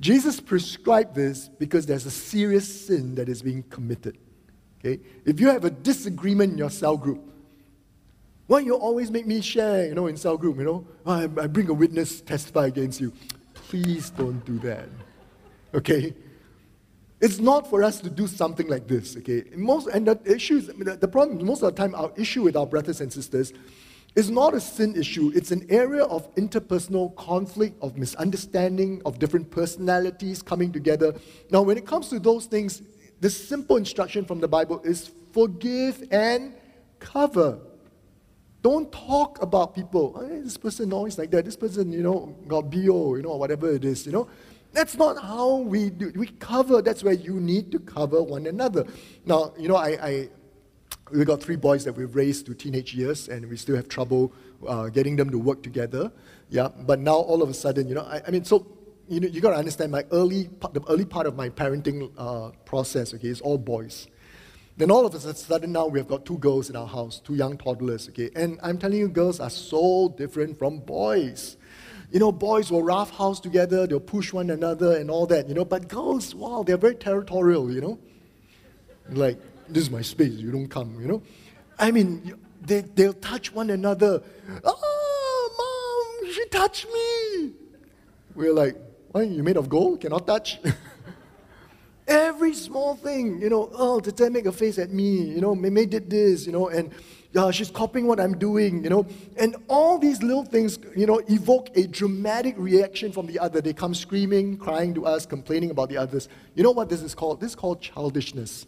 Jesus 0.00 0.40
prescribed 0.40 1.14
this 1.14 1.48
because 1.48 1.86
there's 1.86 2.06
a 2.06 2.10
serious 2.10 2.86
sin 2.86 3.14
that 3.14 3.28
is 3.28 3.42
being 3.42 3.62
committed. 3.64 4.18
Okay? 4.80 5.02
If 5.24 5.40
you 5.40 5.48
have 5.48 5.64
a 5.64 5.70
disagreement 5.70 6.52
in 6.52 6.58
your 6.58 6.70
cell 6.70 6.96
group, 6.96 7.22
why 8.46 8.60
you 8.60 8.74
always 8.74 9.10
make 9.10 9.26
me 9.26 9.40
share, 9.40 9.86
you 9.86 9.94
know, 9.94 10.06
in 10.06 10.16
cell 10.16 10.36
group, 10.36 10.58
you 10.58 10.64
know? 10.64 10.86
I, 11.06 11.24
I 11.24 11.46
bring 11.46 11.70
a 11.70 11.72
witness 11.72 12.20
testify 12.20 12.66
against 12.66 13.00
you. 13.00 13.12
Please 13.54 14.10
don't 14.10 14.44
do 14.44 14.58
that. 14.58 14.88
Okay? 15.74 16.14
It's 17.20 17.38
not 17.38 17.68
for 17.68 17.82
us 17.82 18.00
to 18.00 18.10
do 18.10 18.26
something 18.26 18.68
like 18.68 18.86
this, 18.86 19.16
okay? 19.16 19.44
Most, 19.56 19.88
and 19.88 20.06
the 20.06 20.20
issues, 20.26 20.66
the, 20.66 20.96
the 21.00 21.08
problem, 21.08 21.44
most 21.44 21.62
of 21.62 21.74
the 21.74 21.80
time, 21.80 21.94
our 21.94 22.12
issue 22.16 22.42
with 22.42 22.56
our 22.56 22.66
brothers 22.66 23.00
and 23.00 23.12
sisters 23.12 23.52
is 24.14 24.30
not 24.30 24.54
a 24.54 24.60
sin 24.60 24.94
issue. 24.94 25.32
It's 25.34 25.50
an 25.50 25.66
area 25.70 26.04
of 26.04 26.32
interpersonal 26.34 27.16
conflict, 27.16 27.76
of 27.82 27.96
misunderstanding, 27.96 29.02
of 29.04 29.18
different 29.18 29.50
personalities 29.50 30.42
coming 30.42 30.72
together. 30.72 31.14
Now, 31.50 31.62
when 31.62 31.78
it 31.78 31.86
comes 31.86 32.08
to 32.10 32.20
those 32.20 32.46
things, 32.46 32.82
the 33.20 33.30
simple 33.30 33.76
instruction 33.76 34.24
from 34.24 34.40
the 34.40 34.48
Bible 34.48 34.80
is 34.84 35.10
forgive 35.32 36.06
and 36.10 36.54
cover. 37.00 37.58
Don't 38.62 38.90
talk 38.92 39.42
about 39.42 39.74
people. 39.74 40.24
Hey, 40.26 40.40
this 40.40 40.56
person 40.56 40.92
always 40.92 41.18
like 41.18 41.30
that. 41.32 41.44
This 41.44 41.56
person, 41.56 41.92
you 41.92 42.02
know, 42.02 42.36
got 42.46 42.70
BO, 42.70 43.16
you 43.16 43.22
know, 43.22 43.36
whatever 43.36 43.70
it 43.70 43.84
is, 43.84 44.06
you 44.06 44.12
know. 44.12 44.28
That's 44.74 44.96
not 44.96 45.22
how 45.22 45.58
we 45.58 45.88
do. 45.88 46.12
We 46.16 46.26
cover. 46.26 46.82
That's 46.82 47.04
where 47.04 47.14
you 47.14 47.38
need 47.38 47.70
to 47.70 47.78
cover 47.78 48.20
one 48.20 48.46
another. 48.46 48.84
Now, 49.24 49.54
you 49.56 49.68
know, 49.68 49.76
I, 49.76 49.88
I 50.02 50.28
we 51.12 51.24
got 51.24 51.40
three 51.40 51.54
boys 51.54 51.84
that 51.84 51.92
we've 51.92 52.14
raised 52.14 52.46
to 52.46 52.54
teenage 52.54 52.92
years, 52.92 53.28
and 53.28 53.48
we 53.48 53.56
still 53.56 53.76
have 53.76 53.88
trouble 53.88 54.32
uh, 54.66 54.88
getting 54.88 55.14
them 55.14 55.30
to 55.30 55.38
work 55.38 55.62
together. 55.62 56.10
Yeah, 56.50 56.68
but 56.68 56.98
now 56.98 57.14
all 57.14 57.40
of 57.40 57.48
a 57.48 57.54
sudden, 57.54 57.88
you 57.88 57.94
know, 57.94 58.02
I, 58.02 58.20
I 58.26 58.30
mean, 58.32 58.44
so 58.44 58.66
you 59.08 59.20
know, 59.20 59.28
you 59.28 59.40
got 59.40 59.50
to 59.50 59.56
understand 59.56 59.92
my 59.92 60.04
early, 60.10 60.50
the 60.72 60.82
early 60.88 61.04
part 61.04 61.28
of 61.28 61.36
my 61.36 61.50
parenting 61.50 62.10
uh, 62.18 62.50
process. 62.64 63.14
Okay, 63.14 63.28
is 63.28 63.40
all 63.40 63.58
boys. 63.58 64.08
Then 64.76 64.90
all 64.90 65.06
of 65.06 65.14
a 65.14 65.20
sudden 65.20 65.70
now 65.70 65.86
we 65.86 66.00
have 66.00 66.08
got 66.08 66.26
two 66.26 66.38
girls 66.38 66.68
in 66.68 66.74
our 66.74 66.88
house, 66.88 67.20
two 67.20 67.36
young 67.36 67.56
toddlers, 67.56 68.08
okay? 68.08 68.30
And 68.34 68.58
I'm 68.60 68.76
telling 68.76 68.98
you, 68.98 69.06
girls 69.06 69.38
are 69.38 69.50
so 69.50 70.12
different 70.18 70.58
from 70.58 70.80
boys. 70.80 71.56
You 72.10 72.20
know, 72.20 72.30
boys 72.30 72.70
will 72.70 72.82
roughhouse 72.82 73.40
together, 73.40 73.86
they'll 73.86 74.00
push 74.00 74.32
one 74.32 74.50
another 74.50 74.96
and 74.96 75.10
all 75.10 75.26
that, 75.26 75.48
you 75.48 75.54
know, 75.54 75.64
but 75.64 75.88
girls, 75.88 76.34
wow, 76.34 76.62
they're 76.64 76.76
very 76.76 76.94
territorial, 76.94 77.72
you 77.72 77.80
know? 77.80 77.98
Like, 79.10 79.38
this 79.68 79.84
is 79.84 79.90
my 79.90 80.02
space, 80.02 80.32
you 80.32 80.52
don't 80.52 80.68
come, 80.68 81.00
you 81.00 81.08
know? 81.08 81.22
I 81.78 81.90
mean, 81.90 82.34
they, 82.60 82.82
they'll 82.82 83.14
touch 83.14 83.52
one 83.52 83.70
another. 83.70 84.22
Oh, 84.64 86.18
mom, 86.22 86.32
she 86.32 86.46
touched 86.46 86.86
me. 86.92 87.52
We're 88.34 88.52
like, 88.52 88.76
why, 89.10 89.22
you 89.22 89.42
made 89.42 89.56
of 89.56 89.68
gold? 89.68 90.00
Cannot 90.00 90.26
touch? 90.26 90.60
Every 92.06 92.52
small 92.52 92.96
thing, 92.96 93.40
you 93.40 93.48
know, 93.48 93.70
oh, 93.72 93.98
did 93.98 94.16
they 94.16 94.28
make 94.28 94.44
a 94.44 94.52
face 94.52 94.78
at 94.78 94.90
me? 94.90 95.22
You 95.22 95.40
know, 95.40 95.54
May 95.54 95.86
did 95.86 96.10
this, 96.10 96.46
you 96.46 96.52
know, 96.52 96.68
and 96.68 96.92
uh, 97.34 97.50
she's 97.50 97.70
copying 97.70 98.06
what 98.06 98.20
I'm 98.20 98.38
doing, 98.38 98.84
you 98.84 98.90
know. 98.90 99.06
And 99.36 99.56
all 99.68 99.98
these 99.98 100.22
little 100.22 100.44
things, 100.44 100.78
you 100.94 101.06
know, 101.06 101.22
evoke 101.28 101.74
a 101.76 101.86
dramatic 101.86 102.54
reaction 102.58 103.10
from 103.10 103.26
the 103.26 103.38
other. 103.38 103.62
They 103.62 103.72
come 103.72 103.94
screaming, 103.94 104.58
crying 104.58 104.94
to 104.94 105.06
us, 105.06 105.24
complaining 105.24 105.70
about 105.70 105.88
the 105.88 105.96
others. 105.96 106.28
You 106.54 106.62
know 106.62 106.72
what 106.72 106.90
this 106.90 107.02
is 107.02 107.14
called? 107.14 107.40
This 107.40 107.50
is 107.50 107.56
called 107.56 107.80
childishness. 107.80 108.66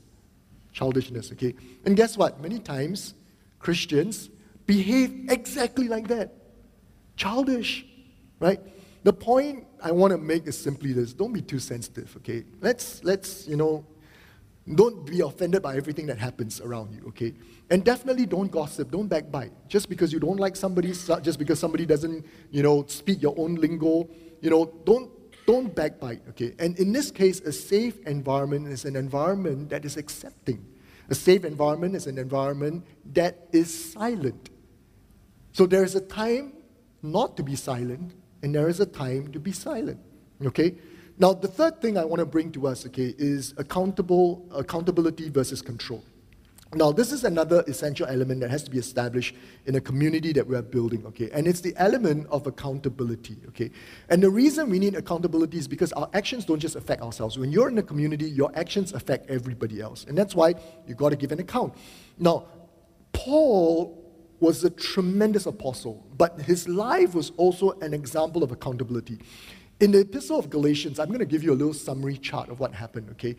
Childishness, 0.73 1.31
okay? 1.33 1.55
And 1.85 1.97
guess 1.97 2.17
what? 2.17 2.41
Many 2.41 2.59
times, 2.59 3.15
Christians 3.59 4.31
behave 4.67 5.31
exactly 5.31 5.89
like 5.89 6.09
that. 6.09 6.33
Childish, 7.17 7.85
right? 8.41 8.61
The 9.05 9.13
point 9.13 9.66
I 9.83 9.93
want 9.93 10.13
to 10.13 10.19
make 10.19 10.47
is 10.47 10.59
simply 10.59 10.93
this 10.93 11.13
don't 11.13 11.33
be 11.33 11.43
too 11.43 11.59
sensitive, 11.59 12.15
okay? 12.19 12.45
Let's, 12.61 13.03
let's, 13.05 13.47
you 13.47 13.57
know, 13.57 13.85
don't 14.75 15.07
be 15.07 15.21
offended 15.21 15.63
by 15.63 15.77
everything 15.77 16.07
that 16.07 16.19
happens 16.19 16.61
around 16.61 16.93
you, 16.93 17.07
okay? 17.09 17.35
And 17.71 17.85
definitely 17.85 18.27
don't 18.27 18.51
gossip, 18.51 18.91
don't 18.91 19.07
backbite. 19.07 19.53
Just 19.69 19.89
because 19.89 20.13
you 20.13 20.19
don't 20.19 20.39
like 20.39 20.57
somebody, 20.57 20.93
just 21.23 21.39
because 21.39 21.59
somebody 21.61 21.87
doesn't, 21.87 22.27
you 22.51 22.63
know, 22.63 22.85
speak 22.89 23.23
your 23.23 23.35
own 23.39 23.55
lingo, 23.55 24.09
you 24.41 24.51
know, 24.51 24.73
don't 24.85 25.11
don't 25.47 25.73
backbite, 25.75 26.23
okay? 26.31 26.55
And 26.59 26.77
in 26.79 26.93
this 26.93 27.13
case, 27.13 27.41
a 27.41 27.53
safe 27.53 28.05
environment 28.05 28.67
is 28.67 28.85
an 28.85 28.97
environment 28.97 29.71
that 29.71 29.85
is 29.85 29.97
accepting. 29.97 30.67
A 31.09 31.15
safe 31.15 31.45
environment 31.45 31.95
is 31.95 32.09
an 32.09 32.19
environment 32.19 32.85
that 33.13 33.47
is 33.53 33.93
silent. 33.93 34.51
So 35.53 35.65
there 35.65 35.85
is 35.85 35.95
a 35.95 36.01
time 36.01 36.53
not 37.01 37.37
to 37.37 37.45
be 37.45 37.55
silent, 37.55 38.13
and 38.47 38.55
there 38.55 38.69
is 38.69 38.79
a 38.79 38.87
time 38.87 39.33
to 39.33 39.41
be 39.41 39.51
silent, 39.51 39.99
okay? 40.41 40.77
Now, 41.19 41.33
the 41.33 41.49
third 41.49 41.83
thing 41.83 41.99
I 41.99 42.05
want 42.05 42.21
to 42.21 42.25
bring 42.25 42.53
to 42.53 42.69
us, 42.69 42.87
okay, 42.87 43.13
is 43.19 43.53
accountable, 43.57 44.47
accountability 44.55 45.31
versus 45.31 45.61
control. 45.61 46.05
Now, 46.73 46.93
this 46.93 47.11
is 47.11 47.25
another 47.25 47.65
essential 47.67 48.07
element 48.07 48.39
that 48.43 48.51
has 48.51 48.63
to 48.63 48.71
be 48.71 48.79
established 48.79 49.35
in 49.65 49.75
a 49.75 49.81
community 49.81 50.33
that 50.35 50.47
we 50.47 50.55
are 50.55 50.63
building, 50.63 51.05
okay? 51.07 51.29
And 51.33 51.49
it's 51.49 51.61
the 51.61 51.75
element 51.77 52.29
of 52.31 52.47
accountability, 52.47 53.37
okay? 53.49 53.73
And 54.11 54.23
the 54.23 54.31
reason 54.31 54.71
we 54.71 54.79
need 54.79 54.95
accountability 54.95 55.59
is 55.59 55.67
because 55.67 55.93
our 55.95 56.09
actions 56.15 56.45
don't 56.45 56.61
just 56.61 56.77
affect 56.77 57.03
ourselves. 57.03 57.37
When 57.37 57.51
you're 57.51 57.69
in 57.69 57.79
a 57.79 57.83
community, 57.83 58.31
your 58.31 58.53
actions 58.55 58.93
affect 58.93 59.29
everybody 59.29 59.81
else. 59.81 60.05
And 60.05 60.17
that's 60.17 60.37
why 60.37 60.55
you've 60.87 60.99
got 60.99 61.09
to 61.09 61.17
give 61.17 61.33
an 61.33 61.41
account. 61.41 61.75
Now, 62.17 62.47
Paul 63.13 64.06
was 64.41 64.65
a 64.65 64.71
tremendous 64.71 65.47
apostle, 65.47 66.07
but 66.17 66.41
his 66.41 66.69
life 66.69 67.15
was 67.15 67.33
also 67.37 67.73
an 67.81 67.95
example 67.95 68.43
of 68.43 68.53
accountability. 68.53 69.19
In 69.81 69.91
the 69.93 70.01
Epistle 70.01 70.39
of 70.39 70.49
Galatians, 70.51 70.99
I'm 70.99 71.09
going 71.09 71.21
to 71.21 71.27
give 71.27 71.43
you 71.43 71.53
a 71.53 71.55
little 71.55 71.75
summary 71.75 72.19
chart 72.19 72.49
of 72.49 72.61
what 72.61 72.73
happened, 72.73 73.11
okay? 73.13 73.37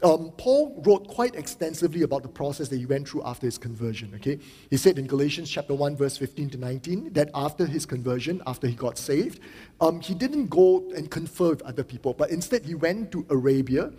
Um, 0.00 0.30
Paul 0.36 0.80
wrote 0.86 1.08
quite 1.08 1.34
extensively 1.34 2.02
about 2.02 2.22
the 2.22 2.28
process 2.28 2.68
that 2.68 2.76
he 2.76 2.86
went 2.86 3.08
through 3.08 3.24
after 3.24 3.46
his 3.46 3.58
conversion. 3.58 4.12
Okay, 4.14 4.38
he 4.70 4.76
said 4.76 4.96
in 4.96 5.08
Galatians 5.08 5.50
chapter 5.50 5.74
one, 5.74 5.96
verse 5.96 6.16
fifteen 6.16 6.48
to 6.50 6.56
nineteen, 6.56 7.12
that 7.14 7.30
after 7.34 7.66
his 7.66 7.84
conversion, 7.84 8.40
after 8.46 8.68
he 8.68 8.74
got 8.74 8.96
saved, 8.96 9.40
um, 9.80 10.00
he 10.00 10.14
didn't 10.14 10.46
go 10.46 10.88
and 10.94 11.10
confer 11.10 11.48
with 11.48 11.62
other 11.62 11.82
people, 11.82 12.14
but 12.14 12.30
instead 12.30 12.64
he 12.64 12.76
went 12.76 13.10
to 13.10 13.26
Arabia, 13.28 13.90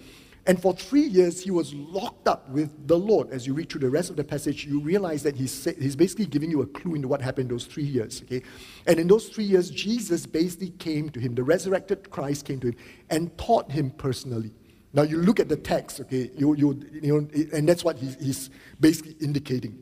and 0.45 0.61
for 0.61 0.73
three 0.73 1.03
years 1.03 1.43
he 1.43 1.51
was 1.51 1.73
locked 1.73 2.27
up 2.27 2.49
with 2.49 2.87
the 2.87 2.97
Lord. 2.97 3.29
As 3.31 3.45
you 3.45 3.53
read 3.53 3.69
through 3.69 3.81
the 3.81 3.89
rest 3.89 4.09
of 4.09 4.15
the 4.15 4.23
passage, 4.23 4.65
you 4.65 4.79
realize 4.79 5.23
that 5.23 5.35
he's 5.35 5.65
he's 5.65 5.95
basically 5.95 6.25
giving 6.25 6.49
you 6.49 6.61
a 6.61 6.67
clue 6.67 6.95
into 6.95 7.07
what 7.07 7.21
happened 7.21 7.49
those 7.49 7.65
three 7.65 7.83
years. 7.83 8.21
Okay, 8.23 8.41
and 8.87 8.99
in 8.99 9.07
those 9.07 9.29
three 9.29 9.45
years, 9.45 9.69
Jesus 9.69 10.25
basically 10.25 10.71
came 10.71 11.09
to 11.09 11.19
him. 11.19 11.35
The 11.35 11.43
resurrected 11.43 12.09
Christ 12.09 12.45
came 12.45 12.59
to 12.61 12.67
him 12.67 12.75
and 13.09 13.37
taught 13.37 13.71
him 13.71 13.91
personally. 13.91 14.51
Now 14.91 15.03
you 15.03 15.17
look 15.17 15.39
at 15.39 15.49
the 15.49 15.55
text, 15.55 15.99
okay, 16.01 16.31
you, 16.35 16.55
you, 16.55 16.81
you 16.91 17.13
know, 17.13 17.27
and 17.53 17.69
that's 17.69 17.83
what 17.83 17.99
he's, 17.99 18.15
he's 18.15 18.49
basically 18.79 19.15
indicating. 19.21 19.77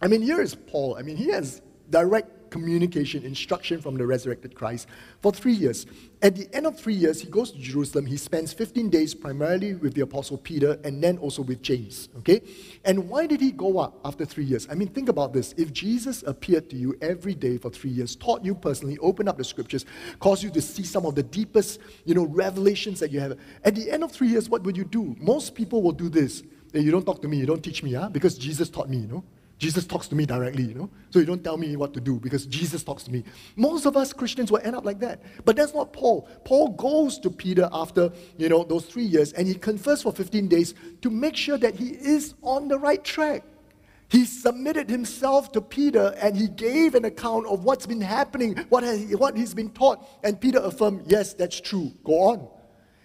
I 0.00 0.08
mean, 0.08 0.20
here 0.20 0.40
is 0.40 0.54
Paul. 0.54 0.96
I 0.98 1.02
mean, 1.02 1.16
he 1.16 1.28
has 1.30 1.62
direct 1.90 2.41
communication, 2.52 3.24
instruction 3.24 3.80
from 3.80 3.96
the 3.96 4.06
resurrected 4.06 4.54
Christ 4.54 4.86
for 5.22 5.32
three 5.32 5.54
years. 5.54 5.86
At 6.20 6.36
the 6.36 6.46
end 6.54 6.66
of 6.66 6.78
three 6.78 6.94
years, 6.94 7.20
he 7.20 7.28
goes 7.28 7.50
to 7.50 7.58
Jerusalem. 7.58 8.06
He 8.06 8.16
spends 8.16 8.52
15 8.52 8.90
days 8.90 9.14
primarily 9.14 9.74
with 9.74 9.94
the 9.94 10.02
Apostle 10.02 10.36
Peter 10.36 10.78
and 10.84 11.02
then 11.02 11.18
also 11.18 11.42
with 11.42 11.62
James. 11.62 12.10
Okay? 12.18 12.42
And 12.84 13.08
why 13.08 13.26
did 13.26 13.40
he 13.40 13.50
go 13.50 13.78
up 13.78 13.98
after 14.04 14.24
three 14.24 14.44
years? 14.44 14.68
I 14.70 14.74
mean, 14.74 14.88
think 14.88 15.08
about 15.08 15.32
this. 15.32 15.54
If 15.56 15.72
Jesus 15.72 16.22
appeared 16.24 16.70
to 16.70 16.76
you 16.76 16.96
every 17.00 17.34
day 17.34 17.56
for 17.56 17.70
three 17.70 17.90
years, 17.90 18.14
taught 18.14 18.44
you 18.44 18.54
personally, 18.54 18.98
opened 18.98 19.28
up 19.28 19.38
the 19.38 19.44
scriptures, 19.44 19.84
caused 20.20 20.44
you 20.44 20.50
to 20.50 20.60
see 20.60 20.84
some 20.84 21.06
of 21.06 21.14
the 21.14 21.22
deepest, 21.24 21.80
you 22.04 22.14
know, 22.14 22.26
revelations 22.26 23.00
that 23.00 23.10
you 23.10 23.18
have, 23.18 23.36
at 23.64 23.74
the 23.74 23.90
end 23.90 24.04
of 24.04 24.12
three 24.12 24.28
years, 24.28 24.48
what 24.48 24.62
would 24.62 24.76
you 24.76 24.84
do? 24.84 25.16
Most 25.18 25.54
people 25.54 25.82
will 25.82 25.92
do 25.92 26.08
this. 26.08 26.42
You 26.74 26.90
don't 26.90 27.04
talk 27.04 27.20
to 27.22 27.28
me, 27.28 27.38
you 27.38 27.46
don't 27.46 27.62
teach 27.62 27.82
me, 27.82 27.94
huh? 27.94 28.10
because 28.10 28.38
Jesus 28.38 28.70
taught 28.70 28.88
me, 28.88 28.98
you 28.98 29.08
know. 29.08 29.24
Jesus 29.62 29.86
talks 29.86 30.08
to 30.08 30.16
me 30.16 30.26
directly, 30.26 30.64
you 30.64 30.74
know? 30.74 30.90
So 31.10 31.20
you 31.20 31.24
don't 31.24 31.44
tell 31.44 31.56
me 31.56 31.76
what 31.76 31.94
to 31.94 32.00
do 32.00 32.18
because 32.18 32.46
Jesus 32.46 32.82
talks 32.82 33.04
to 33.04 33.12
me. 33.12 33.22
Most 33.54 33.86
of 33.86 33.96
us 33.96 34.12
Christians 34.12 34.50
will 34.50 34.58
end 34.64 34.74
up 34.74 34.84
like 34.84 34.98
that. 34.98 35.22
But 35.44 35.54
that's 35.54 35.72
not 35.72 35.92
Paul. 35.92 36.28
Paul 36.44 36.70
goes 36.70 37.16
to 37.20 37.30
Peter 37.30 37.68
after, 37.72 38.10
you 38.38 38.48
know, 38.48 38.64
those 38.64 38.86
three 38.86 39.04
years 39.04 39.32
and 39.34 39.46
he 39.46 39.54
confers 39.54 40.02
for 40.02 40.10
15 40.10 40.48
days 40.48 40.74
to 41.02 41.10
make 41.10 41.36
sure 41.36 41.56
that 41.58 41.76
he 41.76 41.90
is 41.90 42.34
on 42.42 42.66
the 42.66 42.76
right 42.76 43.04
track. 43.04 43.44
He 44.08 44.24
submitted 44.24 44.90
himself 44.90 45.52
to 45.52 45.60
Peter 45.60 46.12
and 46.20 46.36
he 46.36 46.48
gave 46.48 46.96
an 46.96 47.04
account 47.04 47.46
of 47.46 47.62
what's 47.62 47.86
been 47.86 48.00
happening, 48.00 48.56
what, 48.68 48.82
has, 48.82 49.14
what 49.14 49.36
he's 49.36 49.54
been 49.54 49.70
taught. 49.70 50.04
And 50.24 50.40
Peter 50.40 50.58
affirmed, 50.58 51.04
yes, 51.06 51.34
that's 51.34 51.60
true. 51.60 51.92
Go 52.02 52.14
on. 52.14 52.48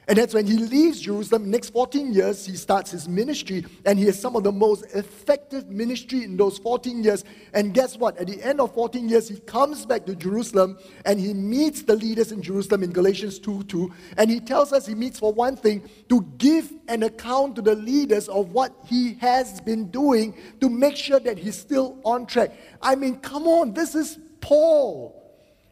And 0.07 0.17
that's 0.17 0.33
when 0.33 0.47
he 0.47 0.55
leaves 0.55 1.01
Jerusalem. 1.01 1.51
Next 1.51 1.71
14 1.71 2.13
years, 2.13 2.45
he 2.45 2.55
starts 2.55 2.91
his 2.91 3.09
ministry, 3.09 3.65
and 3.85 3.99
he 3.99 4.05
has 4.05 4.17
some 4.17 4.37
of 4.37 4.43
the 4.43 4.53
most 4.53 4.85
effective 4.95 5.69
ministry 5.69 6.23
in 6.23 6.37
those 6.37 6.57
14 6.59 7.03
years. 7.03 7.25
And 7.53 7.73
guess 7.73 7.97
what? 7.97 8.17
At 8.17 8.27
the 8.27 8.41
end 8.41 8.61
of 8.61 8.73
14 8.73 9.09
years, 9.09 9.27
he 9.27 9.39
comes 9.39 9.85
back 9.85 10.05
to 10.05 10.15
Jerusalem 10.15 10.77
and 11.05 11.19
he 11.19 11.33
meets 11.33 11.83
the 11.83 11.95
leaders 11.95 12.31
in 12.31 12.41
Jerusalem 12.41 12.83
in 12.83 12.91
Galatians 12.91 13.37
2 13.39 13.63
2. 13.63 13.93
And 14.17 14.29
he 14.29 14.39
tells 14.39 14.71
us 14.71 14.87
he 14.87 14.95
meets 14.95 15.19
for 15.19 15.33
one 15.33 15.57
thing 15.57 15.89
to 16.07 16.21
give 16.37 16.71
an 16.87 17.03
account 17.03 17.55
to 17.57 17.61
the 17.61 17.75
leaders 17.75 18.29
of 18.29 18.51
what 18.51 18.73
he 18.85 19.15
has 19.15 19.59
been 19.59 19.89
doing 19.91 20.37
to 20.61 20.69
make 20.69 20.95
sure 20.95 21.19
that 21.19 21.37
he's 21.37 21.57
still 21.57 21.99
on 22.05 22.25
track. 22.25 22.51
I 22.81 22.95
mean, 22.95 23.17
come 23.17 23.45
on, 23.45 23.73
this 23.73 23.93
is 23.93 24.19
Paul 24.39 25.16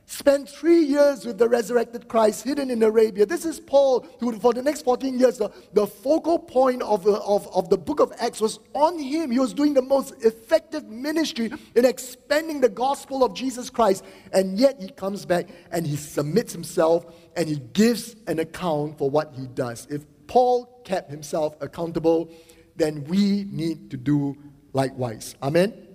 spent 0.05 0.47
three 0.47 0.83
years 0.83 1.25
with 1.25 1.37
the 1.37 1.47
resurrected 1.49 2.07
Christ 2.07 2.43
hidden 2.43 2.69
in 2.69 2.81
Arabia. 2.83 3.25
This 3.25 3.45
is 3.45 3.59
Paul, 3.59 4.05
who 4.19 4.37
for 4.39 4.53
the 4.53 4.61
next 4.61 4.83
14 4.83 5.17
years, 5.17 5.37
the, 5.37 5.51
the 5.73 5.87
focal 5.87 6.37
point 6.37 6.81
of 6.83 7.03
the, 7.03 7.13
of, 7.13 7.47
of 7.55 7.69
the 7.69 7.77
book 7.77 7.99
of 7.99 8.13
Acts 8.19 8.39
was 8.39 8.59
on 8.73 8.99
him. 8.99 9.31
He 9.31 9.39
was 9.39 9.53
doing 9.53 9.73
the 9.73 9.81
most 9.81 10.13
effective 10.23 10.87
ministry 10.87 11.51
in 11.75 11.85
expanding 11.85 12.61
the 12.61 12.69
gospel 12.69 13.23
of 13.23 13.33
Jesus 13.33 13.69
Christ. 13.69 14.03
And 14.31 14.59
yet 14.59 14.79
he 14.79 14.89
comes 14.89 15.25
back 15.25 15.49
and 15.71 15.87
he 15.87 15.95
submits 15.95 16.53
himself 16.53 17.05
and 17.35 17.49
he 17.49 17.57
gives 17.73 18.15
an 18.27 18.39
account 18.39 18.97
for 18.97 19.09
what 19.09 19.33
he 19.35 19.47
does. 19.47 19.87
If 19.89 20.05
Paul 20.27 20.81
kept 20.85 21.09
himself 21.09 21.55
accountable, 21.61 22.31
then 22.75 23.03
we 23.05 23.45
need 23.45 23.89
to 23.91 23.97
do 23.97 24.37
likewise. 24.73 25.35
Amen? 25.41 25.87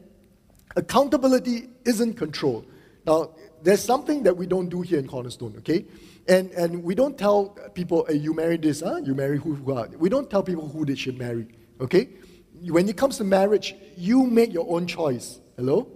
Accountability 0.76 1.68
isn't 1.84 2.14
control. 2.14 2.64
Now, 3.06 3.30
there's 3.62 3.82
something 3.82 4.22
that 4.24 4.36
we 4.36 4.46
don't 4.46 4.68
do 4.68 4.80
here 4.80 4.98
in 4.98 5.06
Cornerstone, 5.06 5.54
okay? 5.58 5.84
And, 6.28 6.50
and 6.52 6.82
we 6.82 6.94
don't 6.94 7.18
tell 7.18 7.56
people, 7.74 8.04
hey, 8.08 8.16
you 8.16 8.34
marry 8.34 8.56
this, 8.56 8.80
huh? 8.80 9.00
You 9.02 9.14
marry 9.14 9.38
who, 9.38 9.54
who 9.54 9.72
are. 9.72 9.88
We 9.88 10.08
don't 10.08 10.30
tell 10.30 10.42
people 10.42 10.68
who 10.68 10.84
they 10.84 10.94
should 10.94 11.18
marry, 11.18 11.46
okay? 11.80 12.08
When 12.62 12.88
it 12.88 12.96
comes 12.96 13.16
to 13.18 13.24
marriage, 13.24 13.74
you 13.96 14.24
make 14.24 14.52
your 14.52 14.66
own 14.68 14.86
choice. 14.86 15.40
Hello? 15.56 15.88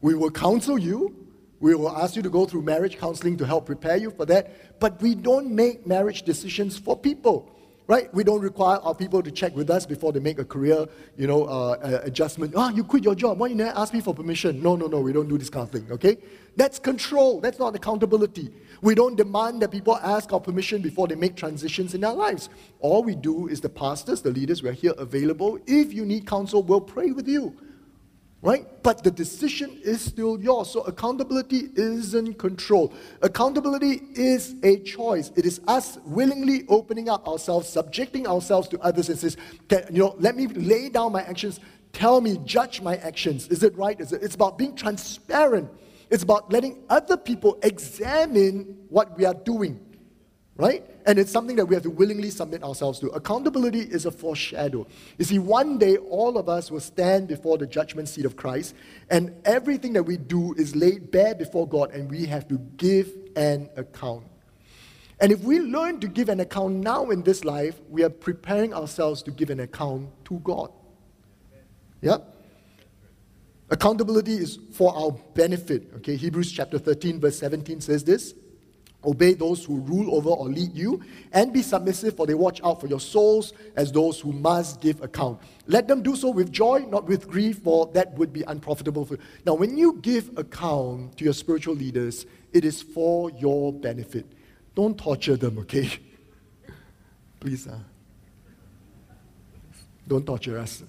We 0.00 0.14
will 0.14 0.30
counsel 0.30 0.78
you. 0.78 1.14
We 1.60 1.74
will 1.74 1.96
ask 1.96 2.14
you 2.14 2.22
to 2.22 2.30
go 2.30 2.46
through 2.46 2.62
marriage 2.62 2.98
counseling 2.98 3.36
to 3.38 3.46
help 3.46 3.66
prepare 3.66 3.96
you 3.96 4.10
for 4.10 4.26
that. 4.26 4.78
But 4.80 5.00
we 5.00 5.14
don't 5.14 5.50
make 5.50 5.86
marriage 5.86 6.22
decisions 6.22 6.78
for 6.78 6.96
people 6.96 7.50
right? 7.86 8.12
We 8.14 8.24
don't 8.24 8.40
require 8.40 8.78
our 8.78 8.94
people 8.94 9.22
to 9.22 9.30
check 9.30 9.54
with 9.54 9.70
us 9.70 9.84
before 9.86 10.12
they 10.12 10.20
make 10.20 10.38
a 10.38 10.44
career, 10.44 10.86
you 11.16 11.26
know, 11.26 11.44
uh, 11.44 12.00
adjustment. 12.02 12.54
Ah, 12.56 12.70
oh, 12.70 12.76
you 12.76 12.84
quit 12.84 13.04
your 13.04 13.14
job. 13.14 13.38
Why 13.38 13.48
you 13.48 13.54
never 13.54 13.76
ask 13.76 13.92
me 13.92 14.00
for 14.00 14.14
permission? 14.14 14.62
No, 14.62 14.76
no, 14.76 14.86
no. 14.86 15.00
We 15.00 15.12
don't 15.12 15.28
do 15.28 15.36
this 15.36 15.50
kind 15.50 15.64
of 15.64 15.70
thing. 15.70 15.90
Okay, 15.92 16.16
that's 16.56 16.78
control. 16.78 17.40
That's 17.40 17.58
not 17.58 17.74
accountability. 17.74 18.50
We 18.80 18.94
don't 18.94 19.16
demand 19.16 19.62
that 19.62 19.70
people 19.70 19.96
ask 19.96 20.32
our 20.32 20.40
permission 20.40 20.82
before 20.82 21.08
they 21.08 21.14
make 21.14 21.36
transitions 21.36 21.94
in 21.94 22.00
their 22.00 22.12
lives. 22.12 22.48
All 22.80 23.02
we 23.02 23.14
do 23.14 23.48
is 23.48 23.60
the 23.60 23.68
pastors, 23.68 24.22
the 24.22 24.30
leaders, 24.30 24.62
we're 24.62 24.72
here 24.72 24.94
available. 24.98 25.58
If 25.66 25.92
you 25.92 26.04
need 26.04 26.26
counsel, 26.26 26.62
we'll 26.62 26.80
pray 26.80 27.10
with 27.10 27.28
you 27.28 27.56
right? 28.44 28.66
But 28.82 29.02
the 29.02 29.10
decision 29.10 29.80
is 29.82 30.02
still 30.02 30.38
yours. 30.38 30.70
So 30.70 30.82
accountability 30.82 31.70
isn't 31.74 32.38
control. 32.38 32.92
Accountability 33.22 34.02
is 34.14 34.54
a 34.62 34.80
choice. 34.80 35.32
It 35.34 35.46
is 35.46 35.62
us 35.66 35.98
willingly 36.04 36.64
opening 36.68 37.08
up 37.08 37.26
ourselves, 37.26 37.68
subjecting 37.70 38.26
ourselves 38.26 38.68
to 38.68 38.78
others 38.80 39.08
and 39.08 39.18
says, 39.18 39.38
you 39.90 39.98
know, 39.98 40.14
let 40.18 40.36
me 40.36 40.46
lay 40.46 40.90
down 40.90 41.12
my 41.12 41.22
actions. 41.22 41.58
Tell 41.94 42.20
me, 42.20 42.38
judge 42.44 42.82
my 42.82 42.96
actions. 42.96 43.48
Is 43.48 43.62
it 43.62 43.74
right? 43.78 43.98
Is 43.98 44.12
it? 44.12 44.22
It's 44.22 44.34
about 44.34 44.58
being 44.58 44.76
transparent. 44.76 45.70
It's 46.10 46.22
about 46.22 46.52
letting 46.52 46.84
other 46.90 47.16
people 47.16 47.58
examine 47.62 48.76
what 48.90 49.16
we 49.16 49.24
are 49.24 49.34
doing 49.34 49.80
right? 50.56 50.84
And 51.06 51.18
it's 51.18 51.30
something 51.30 51.56
that 51.56 51.66
we 51.66 51.74
have 51.74 51.82
to 51.82 51.90
willingly 51.90 52.30
submit 52.30 52.62
ourselves 52.62 53.00
to. 53.00 53.08
Accountability 53.08 53.80
is 53.80 54.06
a 54.06 54.10
foreshadow. 54.10 54.86
You 55.18 55.24
see, 55.24 55.38
one 55.38 55.78
day 55.78 55.96
all 55.96 56.38
of 56.38 56.48
us 56.48 56.70
will 56.70 56.80
stand 56.80 57.28
before 57.28 57.58
the 57.58 57.66
judgment 57.66 58.08
seat 58.08 58.24
of 58.24 58.36
Christ, 58.36 58.74
and 59.10 59.34
everything 59.44 59.92
that 59.94 60.04
we 60.04 60.16
do 60.16 60.54
is 60.54 60.76
laid 60.76 61.10
bare 61.10 61.34
before 61.34 61.66
God, 61.68 61.92
and 61.92 62.10
we 62.10 62.26
have 62.26 62.46
to 62.48 62.58
give 62.76 63.12
an 63.36 63.68
account. 63.76 64.24
And 65.20 65.32
if 65.32 65.40
we 65.40 65.60
learn 65.60 66.00
to 66.00 66.08
give 66.08 66.28
an 66.28 66.40
account 66.40 66.74
now 66.74 67.10
in 67.10 67.22
this 67.22 67.44
life, 67.44 67.80
we 67.88 68.02
are 68.02 68.10
preparing 68.10 68.74
ourselves 68.74 69.22
to 69.24 69.30
give 69.30 69.50
an 69.50 69.60
account 69.60 70.08
to 70.26 70.38
God. 70.40 70.70
Yeah? 72.00 72.18
Accountability 73.70 74.34
is 74.34 74.58
for 74.72 74.94
our 74.94 75.12
benefit. 75.34 75.90
Okay, 75.96 76.16
Hebrews 76.16 76.52
chapter 76.52 76.78
13, 76.78 77.20
verse 77.20 77.38
17 77.38 77.80
says 77.80 78.04
this. 78.04 78.34
Obey 79.04 79.34
those 79.34 79.64
who 79.64 79.80
rule 79.80 80.14
over 80.14 80.30
or 80.30 80.48
lead 80.48 80.74
you, 80.74 81.02
and 81.32 81.52
be 81.52 81.62
submissive, 81.62 82.16
for 82.16 82.26
they 82.26 82.34
watch 82.34 82.60
out 82.64 82.80
for 82.80 82.86
your 82.86 83.00
souls 83.00 83.52
as 83.76 83.92
those 83.92 84.20
who 84.20 84.32
must 84.32 84.80
give 84.80 85.02
account. 85.02 85.40
Let 85.66 85.88
them 85.88 86.02
do 86.02 86.16
so 86.16 86.30
with 86.30 86.52
joy, 86.52 86.86
not 86.88 87.06
with 87.06 87.28
grief, 87.28 87.58
for 87.58 87.86
that 87.94 88.12
would 88.18 88.32
be 88.32 88.42
unprofitable 88.42 89.04
for 89.04 89.14
you. 89.14 89.20
Now, 89.46 89.54
when 89.54 89.76
you 89.76 89.98
give 90.02 90.30
account 90.36 91.16
to 91.18 91.24
your 91.24 91.34
spiritual 91.34 91.74
leaders, 91.74 92.26
it 92.52 92.64
is 92.64 92.82
for 92.82 93.30
your 93.30 93.72
benefit. 93.72 94.26
Don't 94.74 94.98
torture 94.98 95.36
them, 95.36 95.58
okay? 95.58 95.90
Please, 97.40 97.66
uh, 97.66 97.78
don't 100.06 100.26
torture 100.26 100.58
us. 100.58 100.82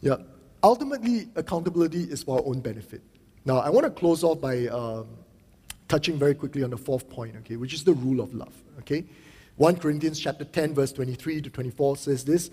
yeah. 0.00 0.16
Ultimately, 0.62 1.28
accountability 1.36 2.02
is 2.04 2.22
for 2.22 2.38
our 2.38 2.46
own 2.46 2.60
benefit. 2.60 3.02
Now, 3.46 3.58
I 3.58 3.70
want 3.70 3.84
to 3.84 3.90
close 3.90 4.24
off 4.24 4.40
by 4.40 4.66
um, 4.66 5.06
touching 5.86 6.18
very 6.18 6.34
quickly 6.34 6.64
on 6.64 6.70
the 6.70 6.76
fourth 6.76 7.08
point, 7.08 7.36
okay, 7.36 7.54
which 7.54 7.72
is 7.72 7.84
the 7.84 7.92
rule 7.92 8.20
of 8.20 8.34
love, 8.34 8.52
okay? 8.80 9.04
1 9.54 9.76
Corinthians 9.76 10.18
chapter 10.18 10.44
10, 10.44 10.74
verse 10.74 10.92
23 10.92 11.42
to 11.42 11.50
24 11.50 11.96
says 11.96 12.24
this 12.24 12.50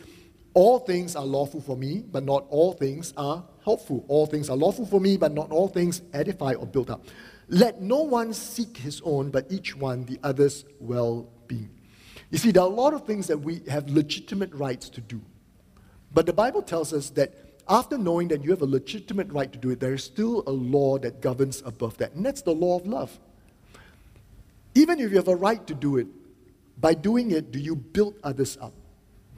All 0.53 0.77
things 0.77 1.15
are 1.15 1.25
lawful 1.25 1.61
for 1.61 1.75
me, 1.75 2.03
but 2.11 2.23
not 2.23 2.45
all 2.49 2.73
things 2.73 3.11
are 3.17 3.43
helpful. 3.65 4.05
All 4.07 4.27
things 4.27 4.51
are 4.51 4.55
lawful 4.55 4.85
for 4.85 5.01
me, 5.01 5.17
but 5.17 5.33
not 5.33 5.49
all 5.49 5.67
things 5.67 6.03
edify 6.13 6.53
or 6.53 6.67
build 6.67 6.91
up. 6.91 7.05
Let 7.49 7.81
no 7.81 8.01
one 8.01 8.31
seek 8.31 8.77
his 8.77 9.01
own, 9.03 9.31
but 9.31 9.51
each 9.51 9.75
one 9.75 10.05
the 10.05 10.19
other's 10.21 10.63
well 10.79 11.27
being. 11.47 11.71
You 12.29 12.37
see, 12.37 12.51
there 12.51 12.61
are 12.61 12.69
a 12.69 12.73
lot 12.73 12.93
of 12.93 13.07
things 13.07 13.25
that 13.27 13.39
we 13.39 13.61
have 13.67 13.89
legitimate 13.89 14.53
rights 14.53 14.89
to 14.89 15.01
do. 15.01 15.21
But 16.13 16.27
the 16.27 16.33
Bible 16.33 16.61
tells 16.61 16.93
us 16.93 17.09
that 17.11 17.52
after 17.67 17.97
knowing 17.97 18.27
that 18.29 18.43
you 18.43 18.51
have 18.51 18.61
a 18.61 18.65
legitimate 18.65 19.31
right 19.31 19.51
to 19.51 19.57
do 19.57 19.69
it, 19.71 19.79
there 19.79 19.93
is 19.93 20.03
still 20.03 20.43
a 20.47 20.51
law 20.51 20.97
that 20.99 21.21
governs 21.21 21.61
above 21.65 21.97
that, 21.97 22.13
and 22.13 22.25
that's 22.25 22.41
the 22.41 22.51
law 22.51 22.77
of 22.77 22.85
love. 22.85 23.17
Even 24.75 24.99
if 24.99 25.11
you 25.11 25.17
have 25.17 25.27
a 25.27 25.35
right 25.35 25.65
to 25.67 25.73
do 25.73 25.97
it, 25.97 26.07
by 26.79 26.93
doing 26.93 27.31
it, 27.31 27.51
do 27.51 27.59
you 27.59 27.75
build 27.75 28.15
others 28.23 28.57
up? 28.59 28.73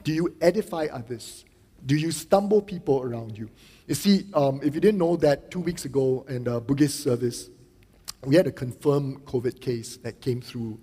Do 0.02 0.12
you 0.12 0.34
edify 0.40 0.86
others? 0.90 1.44
Do 1.84 1.94
you 1.94 2.10
stumble 2.10 2.62
people 2.62 3.02
around 3.02 3.36
you? 3.36 3.48
You 3.86 3.94
see, 3.94 4.26
um, 4.34 4.60
if 4.62 4.74
you 4.74 4.80
didn't 4.80 4.98
know 4.98 5.16
that, 5.16 5.50
two 5.50 5.60
weeks 5.60 5.84
ago 5.84 6.24
in 6.28 6.44
the 6.44 6.60
Bugis 6.60 6.90
service, 6.90 7.50
we 8.24 8.34
had 8.34 8.46
a 8.46 8.52
confirmed 8.52 9.24
COVID 9.26 9.60
case 9.60 9.98
that 9.98 10.20
came 10.20 10.40
through 10.40 10.80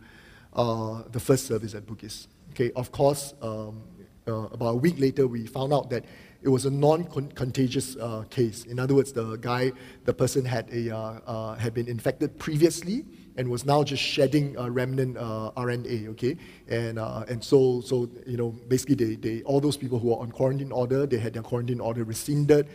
uh, 0.53 1.03
the 1.11 1.19
first 1.19 1.47
service 1.47 1.73
at 1.73 1.85
Bugis. 1.85 2.27
Okay, 2.51 2.71
of 2.75 2.91
course, 2.91 3.33
um, 3.41 3.81
uh, 4.27 4.47
about 4.51 4.69
a 4.69 4.75
week 4.75 4.99
later, 4.99 5.27
we 5.27 5.47
found 5.47 5.73
out 5.73 5.89
that 5.89 6.05
it 6.43 6.49
was 6.49 6.65
a 6.65 6.71
non-contagious 6.71 7.95
uh, 7.95 8.25
case. 8.29 8.65
In 8.65 8.77
other 8.77 8.93
words, 8.93 9.13
the 9.13 9.37
guy, 9.37 9.71
the 10.03 10.13
person 10.13 10.43
had, 10.43 10.69
a, 10.71 10.93
uh, 10.93 11.19
uh, 11.25 11.55
had 11.55 11.73
been 11.73 11.87
infected 11.87 12.37
previously 12.37 13.05
and 13.37 13.49
was 13.49 13.65
now 13.65 13.81
just 13.81 14.03
shedding 14.03 14.53
remnant 14.71 15.17
uh, 15.17 15.51
RNA, 15.55 16.09
okay? 16.09 16.37
And, 16.67 16.99
uh, 16.99 17.23
and 17.29 17.41
so, 17.41 17.81
so, 17.81 18.09
you 18.27 18.37
know, 18.37 18.49
basically 18.67 18.95
they, 18.95 19.15
they, 19.15 19.43
all 19.43 19.61
those 19.61 19.77
people 19.77 19.99
who 19.99 20.09
were 20.09 20.17
on 20.19 20.31
quarantine 20.31 20.71
order, 20.71 21.05
they 21.05 21.17
had 21.17 21.33
their 21.33 21.43
quarantine 21.43 21.79
order 21.79 22.03
rescinded. 22.03 22.67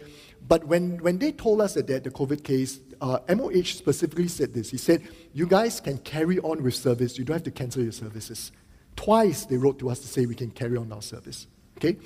But 0.49 0.65
when, 0.65 0.97
when 0.99 1.19
they 1.19 1.33
told 1.33 1.61
us 1.61 1.75
that 1.75 1.87
they 1.87 1.93
had 1.93 2.05
the 2.05 2.11
COVID 2.11 2.43
case, 2.43 2.81
uh, 3.03 3.19
MOH 3.29 3.65
specifically 3.65 4.29
said 4.29 4.55
this. 4.55 4.71
He 4.71 4.79
said, 4.79 5.07
you 5.35 5.47
guys 5.47 5.79
can 5.79 5.99
carry 5.99 6.39
on 6.41 6.63
with 6.63 6.75
service. 6.75 7.19
You 7.19 7.25
don't 7.25 7.35
have 7.35 7.43
to 7.45 7.51
cancel 7.51 7.83
your 7.83 7.93
services. 7.93 8.51
Twice 8.97 9.45
they 9.45 9.59
wrote 9.59 9.79
to 9.81 9.91
us 9.91 10.01
to 10.01 10.09
say 10.09 10.25
we 10.27 10.35
can 10.35 10.51
carry 10.51 10.79
on 10.79 10.91
our 10.91 11.03
service. 11.03 11.47
Okay? 11.77 11.97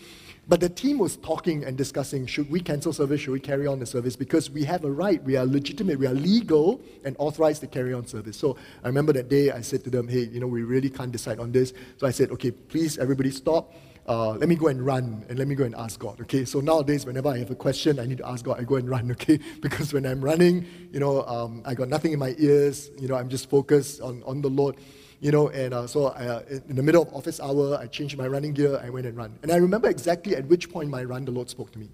But 0.48 0.60
the 0.60 0.68
team 0.68 0.98
was 0.98 1.16
talking 1.16 1.64
and 1.64 1.78
discussing 1.78 2.26
should 2.26 2.50
we 2.50 2.60
cancel 2.60 2.92
service, 2.92 3.20
should 3.20 3.30
we 3.30 3.40
carry 3.40 3.66
on 3.66 3.78
the 3.78 3.86
service? 3.86 4.16
Because 4.16 4.50
we 4.50 4.64
have 4.64 4.84
a 4.84 4.90
right, 4.90 5.22
we 5.22 5.36
are 5.36 5.46
legitimate, 5.46 5.98
we 5.98 6.06
are 6.06 6.14
legal 6.14 6.80
and 7.04 7.14
authorized 7.18 7.60
to 7.60 7.68
carry 7.68 7.94
on 7.94 8.06
service. 8.06 8.36
So 8.36 8.56
I 8.82 8.88
remember 8.88 9.12
that 9.12 9.28
day 9.28 9.52
I 9.52 9.60
said 9.60 9.84
to 9.84 9.90
them, 9.90 10.08
hey, 10.08 10.24
you 10.24 10.40
know, 10.40 10.48
we 10.48 10.64
really 10.64 10.90
can't 10.90 11.12
decide 11.12 11.38
on 11.38 11.52
this. 11.52 11.72
So 11.98 12.06
I 12.08 12.10
said, 12.10 12.32
okay, 12.32 12.50
please, 12.50 12.98
everybody 12.98 13.30
stop. 13.30 13.72
Uh, 14.08 14.30
let 14.30 14.48
me 14.48 14.56
go 14.56 14.66
and 14.66 14.84
run 14.84 15.24
and 15.28 15.38
let 15.38 15.46
me 15.46 15.54
go 15.54 15.62
and 15.62 15.76
ask 15.76 16.00
God. 16.00 16.20
Okay, 16.22 16.44
so 16.44 16.58
nowadays, 16.58 17.06
whenever 17.06 17.28
I 17.28 17.38
have 17.38 17.52
a 17.52 17.54
question, 17.54 18.00
I 18.00 18.06
need 18.06 18.18
to 18.18 18.26
ask 18.26 18.44
God, 18.44 18.58
I 18.58 18.64
go 18.64 18.74
and 18.74 18.88
run. 18.88 19.10
Okay, 19.22 19.38
because 19.60 19.92
when 19.92 20.04
I'm 20.04 20.20
running, 20.20 20.66
you 20.90 20.98
know, 20.98 21.22
um, 21.22 21.62
I 21.64 21.74
got 21.74 21.88
nothing 21.88 22.12
in 22.12 22.18
my 22.18 22.34
ears. 22.38 22.90
You 22.98 23.06
know, 23.06 23.14
I'm 23.14 23.28
just 23.28 23.48
focused 23.48 24.00
on, 24.00 24.24
on 24.26 24.42
the 24.42 24.50
Lord 24.50 24.74
you 25.22 25.30
know, 25.30 25.50
and 25.50 25.72
uh, 25.72 25.86
so 25.86 26.06
I, 26.06 26.26
uh, 26.26 26.42
in 26.68 26.74
the 26.74 26.82
middle 26.82 27.00
of 27.00 27.14
office 27.14 27.38
hour, 27.38 27.78
I 27.80 27.86
changed 27.86 28.18
my 28.18 28.26
running 28.26 28.52
gear, 28.52 28.80
I 28.82 28.90
went 28.90 29.06
and 29.06 29.16
ran. 29.16 29.38
And 29.44 29.52
I 29.52 29.56
remember 29.56 29.88
exactly 29.88 30.34
at 30.34 30.44
which 30.46 30.68
point 30.68 30.90
my 30.90 31.04
run, 31.04 31.24
the 31.24 31.30
Lord 31.30 31.48
spoke 31.48 31.70
to 31.72 31.78
me. 31.78 31.90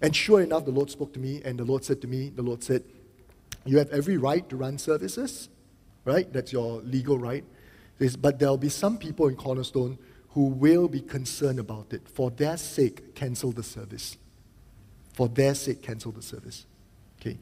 And 0.00 0.14
sure 0.16 0.40
enough, 0.40 0.64
the 0.64 0.72
Lord 0.72 0.90
spoke 0.90 1.12
to 1.12 1.20
me, 1.20 1.40
and 1.44 1.56
the 1.56 1.64
Lord 1.64 1.84
said 1.84 2.00
to 2.00 2.08
me, 2.08 2.30
the 2.30 2.42
Lord 2.42 2.64
said, 2.64 2.82
you 3.64 3.78
have 3.78 3.88
every 3.90 4.16
right 4.16 4.46
to 4.48 4.56
run 4.56 4.78
services, 4.78 5.48
right? 6.04 6.30
That's 6.32 6.52
your 6.52 6.82
legal 6.82 7.18
right. 7.18 7.44
But 8.18 8.40
there'll 8.40 8.56
be 8.56 8.68
some 8.68 8.98
people 8.98 9.28
in 9.28 9.36
Cornerstone 9.36 9.96
who 10.30 10.46
will 10.46 10.88
be 10.88 11.02
concerned 11.02 11.60
about 11.60 11.92
it. 11.92 12.08
For 12.08 12.32
their 12.32 12.56
sake, 12.56 13.14
cancel 13.14 13.52
the 13.52 13.62
service. 13.62 14.16
For 15.12 15.28
their 15.28 15.54
sake, 15.54 15.82
cancel 15.82 16.10
the 16.10 16.22
service. 16.22 16.66
Okay. 17.20 17.38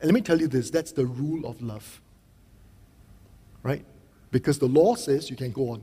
And 0.00 0.04
let 0.04 0.14
me 0.14 0.22
tell 0.22 0.40
you 0.40 0.48
this 0.48 0.70
that's 0.70 0.92
the 0.92 1.04
rule 1.04 1.44
of 1.46 1.60
love. 1.60 2.00
Right? 3.62 3.84
Because 4.30 4.58
the 4.58 4.66
law 4.66 4.94
says 4.94 5.30
you 5.30 5.36
can 5.36 5.52
go 5.52 5.70
on. 5.70 5.82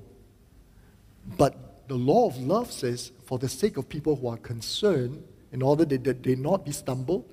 But 1.37 1.87
the 1.87 1.95
law 1.95 2.27
of 2.27 2.37
love 2.37 2.71
says, 2.71 3.11
for 3.25 3.39
the 3.39 3.49
sake 3.49 3.77
of 3.77 3.89
people 3.89 4.15
who 4.15 4.27
are 4.27 4.37
concerned, 4.37 5.23
in 5.51 5.61
order 5.61 5.85
that 5.85 6.23
they 6.23 6.35
not 6.35 6.65
be 6.65 6.71
stumbled, 6.71 7.27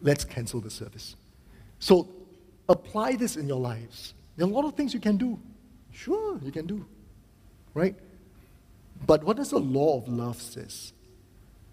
let's 0.00 0.24
cancel 0.24 0.60
the 0.60 0.70
service. 0.70 1.16
So 1.78 2.08
apply 2.68 3.16
this 3.16 3.36
in 3.36 3.48
your 3.48 3.60
lives. 3.60 4.14
There 4.36 4.46
are 4.46 4.50
a 4.50 4.52
lot 4.52 4.64
of 4.64 4.74
things 4.74 4.94
you 4.94 5.00
can 5.00 5.16
do. 5.16 5.38
Sure, 5.92 6.38
you 6.42 6.52
can 6.52 6.66
do. 6.66 6.86
Right? 7.74 7.94
But 9.06 9.24
what 9.24 9.36
does 9.36 9.50
the 9.50 9.58
law 9.58 9.98
of 9.98 10.08
love 10.08 10.40
says? 10.40 10.92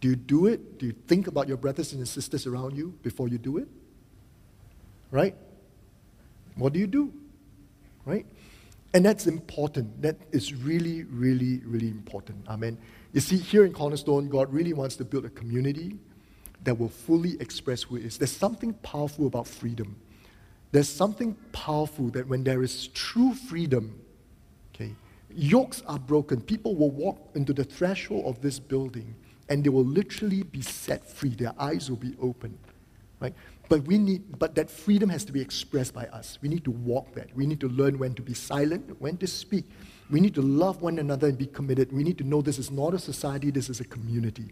Do 0.01 0.09
you 0.09 0.15
do 0.17 0.47
it? 0.47 0.79
Do 0.79 0.85
you 0.85 0.95
think 1.07 1.27
about 1.27 1.47
your 1.47 1.55
brothers 1.55 1.93
and 1.93 2.05
sisters 2.05 2.45
around 2.45 2.75
you 2.75 2.93
before 3.03 3.29
you 3.29 3.37
do 3.37 3.57
it? 3.57 3.67
Right? 5.11 5.35
What 6.55 6.73
do 6.73 6.79
you 6.79 6.87
do? 6.87 7.13
right? 8.05 8.25
And 8.93 9.03
that's 9.03 9.25
important. 9.25 10.01
That 10.01 10.17
is 10.31 10.53
really, 10.53 11.03
really, 11.05 11.61
really 11.65 11.87
important. 11.87 12.47
Amen. 12.47 12.77
You 13.11 13.21
see, 13.21 13.37
here 13.37 13.65
in 13.65 13.73
Cornerstone, 13.73 14.29
God 14.29 14.53
really 14.53 14.73
wants 14.73 14.95
to 14.97 15.05
build 15.05 15.25
a 15.25 15.29
community 15.29 15.97
that 16.63 16.77
will 16.77 16.89
fully 16.89 17.39
express 17.41 17.83
who 17.83 17.95
He 17.95 18.05
is. 18.05 18.17
There's 18.17 18.35
something 18.35 18.73
powerful 18.75 19.27
about 19.27 19.47
freedom. 19.47 19.95
There's 20.71 20.89
something 20.89 21.35
powerful 21.51 22.09
that 22.09 22.27
when 22.27 22.43
there 22.43 22.63
is 22.63 22.87
true 22.87 23.33
freedom, 23.33 23.99
okay, 24.73 24.93
yokes 25.35 25.83
are 25.87 25.99
broken. 25.99 26.41
People 26.41 26.75
will 26.75 26.91
walk 26.91 27.29
into 27.35 27.53
the 27.53 27.63
threshold 27.63 28.25
of 28.25 28.41
this 28.41 28.59
building 28.59 29.15
and 29.49 29.63
they 29.63 29.69
will 29.69 29.85
literally 29.85 30.43
be 30.43 30.61
set 30.61 31.07
free. 31.07 31.29
Their 31.29 31.53
eyes 31.59 31.89
will 31.89 31.97
be 31.97 32.15
open. 32.21 32.57
Right? 33.19 33.33
But 33.69 33.83
we 33.83 33.97
need, 33.97 34.37
but 34.39 34.55
that 34.55 34.69
freedom 34.69 35.09
has 35.09 35.23
to 35.25 35.31
be 35.31 35.41
expressed 35.41 35.93
by 35.93 36.05
us. 36.07 36.37
We 36.41 36.49
need 36.49 36.63
to 36.65 36.71
walk 36.71 37.13
that. 37.15 37.33
We 37.35 37.45
need 37.45 37.59
to 37.61 37.69
learn 37.69 37.97
when 37.97 38.13
to 38.15 38.21
be 38.21 38.33
silent, 38.33 38.99
when 38.99 39.17
to 39.17 39.27
speak. 39.27 39.65
We 40.11 40.19
need 40.19 40.35
to 40.35 40.41
love 40.41 40.81
one 40.81 40.99
another 40.99 41.27
and 41.27 41.37
be 41.37 41.47
committed. 41.47 41.91
We 41.91 42.03
need 42.03 42.17
to 42.17 42.23
know 42.23 42.41
this 42.41 42.59
is 42.59 42.69
not 42.69 42.93
a 42.93 42.99
society, 42.99 43.51
this 43.51 43.69
is 43.69 43.79
a 43.79 43.85
community. 43.85 44.51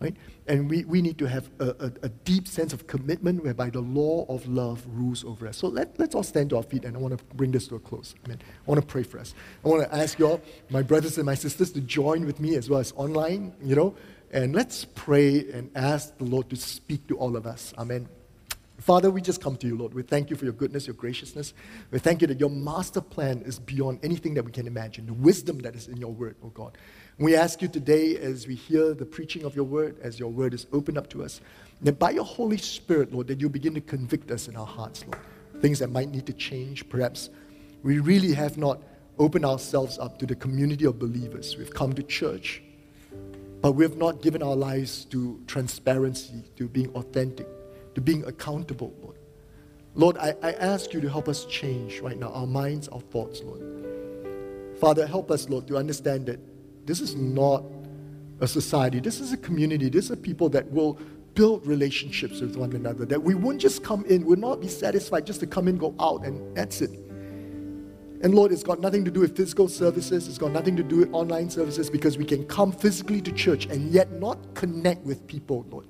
Right? 0.00 0.16
And 0.46 0.70
we, 0.70 0.84
we 0.84 1.02
need 1.02 1.18
to 1.18 1.26
have 1.26 1.50
a, 1.60 1.68
a, 1.68 1.92
a 2.02 2.08
deep 2.08 2.48
sense 2.48 2.72
of 2.72 2.86
commitment 2.86 3.44
whereby 3.44 3.68
the 3.68 3.82
law 3.82 4.24
of 4.30 4.48
love 4.48 4.82
rules 4.88 5.24
over 5.24 5.46
us. 5.46 5.58
So 5.58 5.68
let, 5.68 5.98
let's 5.98 6.14
all 6.14 6.22
stand 6.22 6.50
to 6.50 6.56
our 6.56 6.62
feet 6.62 6.86
and 6.86 6.96
I 6.96 6.98
want 6.98 7.18
to 7.18 7.24
bring 7.34 7.50
this 7.50 7.68
to 7.68 7.74
a 7.74 7.78
close. 7.78 8.14
Amen. 8.24 8.38
I 8.42 8.70
want 8.70 8.80
to 8.80 8.86
pray 8.86 9.02
for 9.02 9.18
us. 9.18 9.34
I 9.62 9.68
want 9.68 9.82
to 9.82 9.94
ask 9.94 10.18
you 10.18 10.26
all, 10.26 10.40
my 10.70 10.80
brothers 10.80 11.18
and 11.18 11.26
my 11.26 11.34
sisters, 11.34 11.70
to 11.72 11.82
join 11.82 12.24
with 12.24 12.40
me 12.40 12.56
as 12.56 12.70
well 12.70 12.80
as 12.80 12.92
online, 12.96 13.52
you 13.62 13.76
know, 13.76 13.94
and 14.32 14.54
let's 14.54 14.86
pray 14.86 15.50
and 15.52 15.70
ask 15.74 16.16
the 16.16 16.24
Lord 16.24 16.48
to 16.48 16.56
speak 16.56 17.06
to 17.08 17.18
all 17.18 17.36
of 17.36 17.46
us. 17.46 17.74
Amen. 17.76 18.08
Father, 18.80 19.10
we 19.10 19.20
just 19.20 19.42
come 19.42 19.56
to 19.58 19.66
you, 19.66 19.76
Lord. 19.76 19.92
We 19.92 20.02
thank 20.02 20.30
you 20.30 20.36
for 20.36 20.44
your 20.44 20.54
goodness, 20.54 20.86
your 20.86 20.94
graciousness. 20.94 21.52
We 21.90 21.98
thank 21.98 22.22
you 22.22 22.26
that 22.28 22.40
your 22.40 22.48
master 22.48 23.02
plan 23.02 23.42
is 23.42 23.58
beyond 23.58 24.00
anything 24.02 24.32
that 24.34 24.44
we 24.44 24.52
can 24.52 24.66
imagine, 24.66 25.04
the 25.06 25.12
wisdom 25.12 25.58
that 25.60 25.76
is 25.76 25.88
in 25.88 25.98
your 25.98 26.12
word, 26.12 26.36
oh 26.42 26.48
God. 26.48 26.78
we 27.18 27.36
ask 27.36 27.60
you 27.60 27.68
today, 27.68 28.16
as 28.16 28.46
we 28.46 28.54
hear 28.54 28.94
the 28.94 29.04
preaching 29.04 29.44
of 29.44 29.54
your 29.54 29.64
word, 29.64 29.98
as 30.02 30.18
your 30.18 30.30
word 30.30 30.54
is 30.54 30.66
opened 30.72 30.96
up 30.96 31.10
to 31.10 31.22
us, 31.22 31.42
that 31.82 31.98
by 31.98 32.10
your 32.10 32.24
Holy 32.24 32.56
Spirit, 32.56 33.12
Lord, 33.12 33.26
that 33.26 33.38
you 33.38 33.50
begin 33.50 33.74
to 33.74 33.82
convict 33.82 34.30
us 34.30 34.48
in 34.48 34.56
our 34.56 34.66
hearts, 34.66 35.04
Lord. 35.06 35.18
Things 35.60 35.78
that 35.80 35.90
might 35.90 36.08
need 36.08 36.24
to 36.24 36.32
change. 36.32 36.88
Perhaps 36.88 37.28
we 37.82 37.98
really 37.98 38.32
have 38.32 38.56
not 38.56 38.82
opened 39.18 39.44
ourselves 39.44 39.98
up 39.98 40.18
to 40.20 40.26
the 40.26 40.34
community 40.34 40.86
of 40.86 40.98
believers. 40.98 41.54
We've 41.58 41.72
come 41.72 41.92
to 41.92 42.02
church, 42.02 42.62
but 43.60 43.72
we 43.72 43.84
have 43.84 43.98
not 43.98 44.22
given 44.22 44.42
our 44.42 44.56
lives 44.56 45.04
to 45.06 45.38
transparency, 45.46 46.44
to 46.56 46.66
being 46.66 46.88
authentic 46.94 47.46
to 48.00 48.12
being 48.12 48.24
accountable, 48.24 48.94
Lord. 49.02 49.16
Lord, 49.94 50.16
I, 50.18 50.34
I 50.42 50.52
ask 50.52 50.92
you 50.94 51.00
to 51.00 51.08
help 51.08 51.28
us 51.28 51.44
change 51.46 52.00
right 52.00 52.18
now 52.18 52.28
our 52.28 52.46
minds, 52.46 52.88
our 52.88 53.00
thoughts, 53.00 53.42
Lord. 53.42 53.62
Father, 54.80 55.06
help 55.06 55.30
us, 55.30 55.48
Lord, 55.48 55.66
to 55.68 55.76
understand 55.76 56.26
that 56.26 56.40
this 56.86 57.00
is 57.00 57.14
not 57.14 57.64
a 58.40 58.48
society, 58.48 59.00
this 59.00 59.20
is 59.20 59.32
a 59.32 59.36
community, 59.36 59.88
this 59.88 60.10
are 60.10 60.16
people 60.16 60.48
that 60.50 60.70
will 60.70 60.98
build 61.34 61.66
relationships 61.66 62.40
with 62.40 62.56
one 62.56 62.72
another, 62.72 63.04
that 63.04 63.22
we 63.22 63.34
won't 63.34 63.60
just 63.60 63.84
come 63.84 64.04
in, 64.06 64.24
we'll 64.24 64.38
not 64.38 64.60
be 64.60 64.68
satisfied 64.68 65.26
just 65.26 65.40
to 65.40 65.46
come 65.46 65.68
in, 65.68 65.76
go 65.76 65.94
out, 66.00 66.24
and 66.24 66.56
that's 66.56 66.80
it. 66.80 66.90
And 68.22 68.34
Lord, 68.34 68.52
it's 68.52 68.62
got 68.62 68.80
nothing 68.80 69.04
to 69.04 69.10
do 69.10 69.20
with 69.20 69.36
physical 69.36 69.68
services, 69.68 70.28
it's 70.28 70.38
got 70.38 70.52
nothing 70.52 70.76
to 70.76 70.82
do 70.82 70.96
with 70.96 71.12
online 71.12 71.50
services 71.50 71.90
because 71.90 72.16
we 72.16 72.24
can 72.24 72.46
come 72.46 72.72
physically 72.72 73.20
to 73.22 73.32
church 73.32 73.66
and 73.66 73.90
yet 73.90 74.10
not 74.12 74.54
connect 74.54 75.04
with 75.04 75.26
people, 75.26 75.66
Lord. 75.70 75.86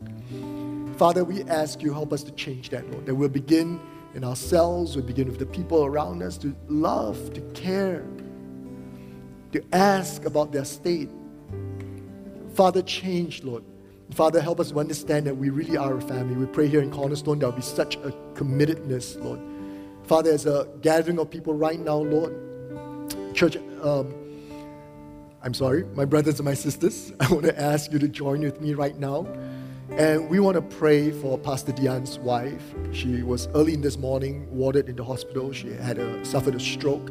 Father, 1.00 1.24
we 1.24 1.44
ask 1.44 1.80
you, 1.80 1.94
help 1.94 2.12
us 2.12 2.22
to 2.22 2.30
change 2.32 2.68
that, 2.68 2.86
Lord, 2.90 3.06
that 3.06 3.14
we'll 3.14 3.30
begin 3.30 3.80
in 4.12 4.22
ourselves, 4.22 4.96
we'll 4.96 5.06
begin 5.06 5.28
with 5.28 5.38
the 5.38 5.46
people 5.46 5.86
around 5.86 6.22
us 6.22 6.36
to 6.36 6.54
love, 6.68 7.32
to 7.32 7.40
care, 7.52 8.04
to 9.52 9.64
ask 9.72 10.26
about 10.26 10.52
their 10.52 10.66
state. 10.66 11.08
Father, 12.52 12.82
change, 12.82 13.42
Lord. 13.42 13.64
Father, 14.10 14.42
help 14.42 14.60
us 14.60 14.72
to 14.72 14.78
understand 14.78 15.26
that 15.26 15.34
we 15.34 15.48
really 15.48 15.78
are 15.78 15.96
a 15.96 16.02
family. 16.02 16.36
We 16.36 16.44
pray 16.44 16.68
here 16.68 16.82
in 16.82 16.90
Cornerstone 16.90 17.38
there 17.38 17.48
will 17.48 17.56
be 17.56 17.62
such 17.62 17.96
a 17.96 18.10
committedness, 18.34 19.18
Lord. 19.24 19.40
Father, 20.02 20.30
as 20.30 20.44
a 20.44 20.68
gathering 20.82 21.18
of 21.18 21.30
people 21.30 21.54
right 21.54 21.80
now, 21.80 21.96
Lord, 21.96 22.34
church, 23.32 23.56
um, 23.82 24.14
I'm 25.42 25.54
sorry, 25.54 25.84
my 25.94 26.04
brothers 26.04 26.40
and 26.40 26.44
my 26.44 26.52
sisters, 26.52 27.14
I 27.20 27.32
want 27.32 27.46
to 27.46 27.58
ask 27.58 27.90
you 27.90 27.98
to 28.00 28.08
join 28.08 28.42
with 28.42 28.60
me 28.60 28.74
right 28.74 28.98
now. 28.98 29.26
And 29.92 30.30
we 30.30 30.38
want 30.38 30.54
to 30.54 30.62
pray 30.62 31.10
for 31.10 31.36
Pastor 31.36 31.72
Dian's 31.72 32.18
wife. 32.20 32.62
She 32.92 33.22
was 33.22 33.48
early 33.54 33.74
in 33.74 33.80
this 33.80 33.98
morning, 33.98 34.46
warded 34.50 34.88
in 34.88 34.96
the 34.96 35.04
hospital. 35.04 35.52
She 35.52 35.72
had 35.72 35.98
a, 35.98 36.24
suffered 36.24 36.54
a 36.54 36.60
stroke. 36.60 37.10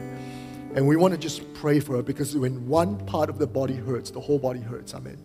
And 0.75 0.87
we 0.87 0.95
want 0.95 1.13
to 1.13 1.19
just 1.19 1.53
pray 1.53 1.79
for 1.81 1.97
her 1.97 2.01
because 2.01 2.35
when 2.37 2.67
one 2.67 2.97
part 3.05 3.29
of 3.29 3.37
the 3.37 3.45
body 3.45 3.75
hurts, 3.75 4.11
the 4.11 4.19
whole 4.19 4.39
body 4.39 4.61
hurts. 4.61 4.95
Amen. 4.95 5.17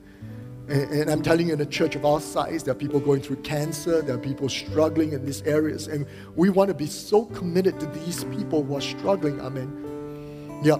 And, 0.68 0.90
and 0.90 1.10
I'm 1.10 1.22
telling 1.22 1.48
you, 1.48 1.54
in 1.54 1.60
a 1.60 1.66
church 1.66 1.94
of 1.94 2.04
our 2.04 2.20
size, 2.20 2.64
there 2.64 2.72
are 2.72 2.78
people 2.78 2.98
going 2.98 3.22
through 3.22 3.36
cancer, 3.36 4.02
there 4.02 4.16
are 4.16 4.18
people 4.18 4.48
struggling 4.48 5.12
in 5.12 5.24
these 5.24 5.42
areas. 5.42 5.86
And 5.86 6.06
we 6.34 6.50
want 6.50 6.68
to 6.68 6.74
be 6.74 6.86
so 6.86 7.26
committed 7.26 7.78
to 7.80 7.86
these 7.86 8.24
people 8.24 8.64
who 8.64 8.76
are 8.76 8.80
struggling. 8.80 9.40
Amen. 9.40 10.60
Yeah. 10.62 10.78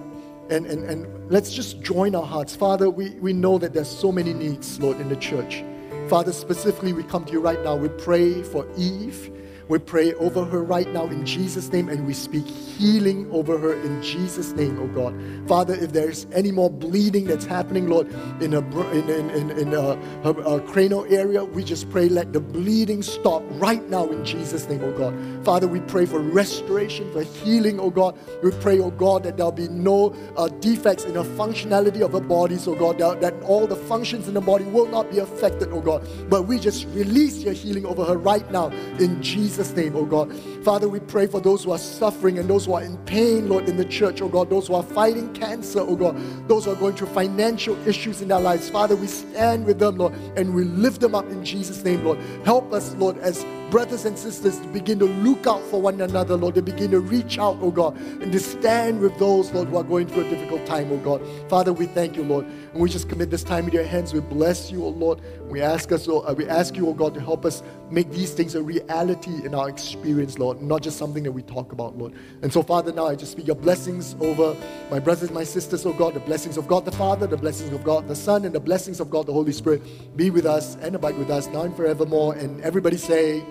And, 0.49 0.65
and, 0.65 0.83
and 0.83 1.31
let's 1.31 1.53
just 1.53 1.81
join 1.81 2.15
our 2.15 2.25
hearts. 2.25 2.55
Father, 2.55 2.89
we, 2.89 3.11
we 3.11 3.31
know 3.31 3.57
that 3.59 3.73
there's 3.73 3.89
so 3.89 4.11
many 4.11 4.33
needs, 4.33 4.79
Lord, 4.79 4.99
in 4.99 5.07
the 5.09 5.15
church. 5.15 5.63
Father, 6.09 6.33
specifically, 6.33 6.93
we 6.93 7.01
come 7.03 7.25
to 7.25 7.31
you 7.31 7.41
right 7.41 7.61
now. 7.63 7.75
We 7.75 7.89
pray 7.89 8.43
for 8.43 8.67
Eve. 8.77 9.31
We 9.67 9.79
pray 9.79 10.13
over 10.13 10.45
her 10.45 10.63
right 10.63 10.87
now 10.93 11.05
in 11.05 11.25
Jesus' 11.25 11.71
name 11.71 11.89
and 11.89 12.05
we 12.05 12.13
speak 12.13 12.45
healing 12.45 13.27
over 13.31 13.57
her 13.57 13.73
in 13.73 14.01
Jesus' 14.03 14.51
name, 14.51 14.77
oh 14.79 14.87
God. 14.87 15.15
Father, 15.47 15.73
if 15.73 15.91
there's 15.91 16.27
any 16.31 16.51
more 16.51 16.69
bleeding 16.69 17.25
that's 17.25 17.45
happening, 17.45 17.87
Lord, 17.87 18.07
in, 18.41 18.53
a, 18.53 18.59
in, 18.91 19.09
in, 19.09 19.29
in, 19.31 19.51
in 19.51 19.73
a, 19.73 19.95
her, 20.23 20.33
her 20.33 20.59
cranial 20.59 21.05
area, 21.05 21.43
we 21.43 21.63
just 21.63 21.89
pray 21.89 22.09
let 22.09 22.31
the 22.31 22.39
bleeding 22.39 23.01
stop 23.01 23.41
right 23.51 23.87
now 23.89 24.07
in 24.09 24.23
Jesus' 24.23 24.67
name, 24.69 24.83
oh 24.83 24.91
God. 24.91 25.15
Father, 25.43 25.67
we 25.67 25.79
pray 25.81 26.05
for 26.05 26.19
restoration, 26.19 27.11
for 27.11 27.23
healing, 27.23 27.79
oh 27.79 27.89
God. 27.89 28.17
We 28.43 28.51
pray, 28.51 28.79
oh 28.79 28.91
God, 28.91 29.23
that 29.23 29.37
there'll 29.37 29.51
be 29.51 29.67
no 29.69 30.15
uh, 30.37 30.47
defects 30.59 31.05
in 31.05 31.13
the 31.13 31.23
functionality 31.23 32.01
of 32.01 32.11
her 32.11 32.19
bodies, 32.19 32.67
oh 32.67 32.75
God, 32.75 32.99
that, 32.99 33.21
that 33.21 33.33
all 33.41 33.65
the 33.65 33.75
functions 33.75 34.27
in 34.27 34.35
the 34.35 34.41
body 34.41 34.65
will 34.65 34.87
not 34.87 35.09
be 35.09 35.19
affected, 35.19 35.69
oh 35.71 35.81
God. 35.81 36.07
But 36.29 36.43
we 36.43 36.59
just 36.59 36.85
release 36.89 37.39
your 37.39 37.53
healing 37.53 37.85
over 37.85 38.05
her 38.05 38.17
right 38.17 38.49
now 38.51 38.67
in 38.99 39.23
Jesus' 39.23 39.54
Jesus' 39.55 39.73
name, 39.73 39.95
oh 39.95 40.03
God. 40.03 40.33
Father, 40.65 40.89
we 40.89 40.99
pray 40.99 41.27
for 41.27 41.39
those 41.39 41.63
who 41.63 41.71
are 41.71 41.77
suffering 41.77 42.39
and 42.39 42.49
those 42.49 42.65
who 42.65 42.73
are 42.73 42.83
in 42.83 42.97
pain, 43.05 43.47
Lord, 43.47 43.69
in 43.69 43.77
the 43.77 43.85
church, 43.85 44.21
oh 44.21 44.27
God. 44.27 44.49
Those 44.49 44.67
who 44.67 44.73
are 44.73 44.83
fighting 44.83 45.31
cancer, 45.33 45.79
oh 45.79 45.95
God. 45.95 46.17
Those 46.49 46.65
who 46.65 46.71
are 46.71 46.75
going 46.75 46.93
through 46.93 47.07
financial 47.07 47.77
issues 47.87 48.21
in 48.21 48.27
their 48.27 48.41
lives. 48.41 48.69
Father, 48.69 48.97
we 48.97 49.07
stand 49.07 49.65
with 49.65 49.79
them, 49.79 49.95
Lord, 49.95 50.13
and 50.35 50.53
we 50.53 50.65
lift 50.65 50.99
them 50.99 51.15
up 51.15 51.29
in 51.29 51.45
Jesus' 51.45 51.81
name, 51.85 52.03
Lord. 52.03 52.19
Help 52.43 52.73
us, 52.73 52.93
Lord, 52.95 53.17
as 53.19 53.45
brothers 53.69 54.05
and 54.05 54.17
sisters 54.17 54.59
to 54.59 54.67
begin 54.67 54.99
to 54.99 55.05
look 55.05 55.45
out 55.47 55.61
for 55.63 55.81
one 55.81 55.99
another, 56.01 56.35
Lord, 56.35 56.55
to 56.55 56.61
begin 56.61 56.91
to 56.91 56.99
reach 56.99 57.37
out, 57.37 57.57
oh 57.61 57.71
God, 57.71 57.97
and 57.97 58.31
to 58.31 58.39
stand 58.39 58.99
with 58.99 59.17
those, 59.19 59.51
Lord, 59.51 59.67
who 59.67 59.77
are 59.77 59.83
going 59.83 60.07
through 60.07 60.27
a 60.27 60.29
difficult 60.29 60.65
time, 60.65 60.91
oh 60.91 60.97
God. 60.97 61.21
Father, 61.49 61.73
we 61.73 61.85
thank 61.85 62.15
you, 62.15 62.23
Lord. 62.23 62.45
And 62.45 62.81
we 62.81 62.89
just 62.89 63.09
commit 63.09 63.29
this 63.29 63.43
time 63.43 63.67
in 63.67 63.73
your 63.73 63.83
hands. 63.83 64.13
We 64.13 64.19
bless 64.19 64.71
you, 64.71 64.83
oh 64.83 64.89
Lord. 64.89 65.21
We 65.49 65.61
ask 65.61 65.91
us, 65.91 66.07
oh, 66.07 66.33
we 66.33 66.47
ask 66.47 66.75
you, 66.75 66.87
oh 66.87 66.93
God, 66.93 67.13
to 67.15 67.21
help 67.21 67.45
us 67.45 67.61
make 67.91 68.09
these 68.11 68.33
things 68.33 68.55
a 68.55 68.63
reality 68.63 69.45
in 69.45 69.53
our 69.53 69.69
experience, 69.69 70.39
Lord, 70.39 70.61
not 70.61 70.81
just 70.81 70.97
something 70.97 71.23
that 71.23 71.31
we 71.31 71.43
talk 71.43 71.71
about, 71.71 71.97
Lord. 71.97 72.13
And 72.41 72.51
so, 72.51 72.63
Father, 72.63 72.91
now 72.91 73.07
I 73.07 73.15
just 73.15 73.33
speak 73.33 73.47
your 73.47 73.55
blessings 73.55 74.15
over 74.19 74.55
my 74.89 74.99
brothers 74.99 75.31
my 75.31 75.43
sisters, 75.43 75.85
oh 75.85 75.93
God, 75.93 76.13
the 76.13 76.19
blessings 76.21 76.57
of 76.57 76.67
God 76.67 76.85
the 76.85 76.91
Father, 76.91 77.27
the 77.27 77.37
blessings 77.37 77.73
of 77.73 77.83
God 77.83 78.07
the 78.07 78.15
Son, 78.15 78.45
and 78.45 78.55
the 78.55 78.59
blessings 78.59 78.99
of 78.99 79.09
God 79.09 79.25
the 79.25 79.33
Holy 79.33 79.51
Spirit 79.51 79.81
be 80.15 80.29
with 80.29 80.45
us 80.45 80.75
and 80.81 80.95
abide 80.95 81.17
with 81.17 81.29
us 81.29 81.47
now 81.47 81.61
and 81.61 81.75
forevermore. 81.75 82.35
And 82.35 82.61
everybody 82.61 82.97
say, 82.97 83.43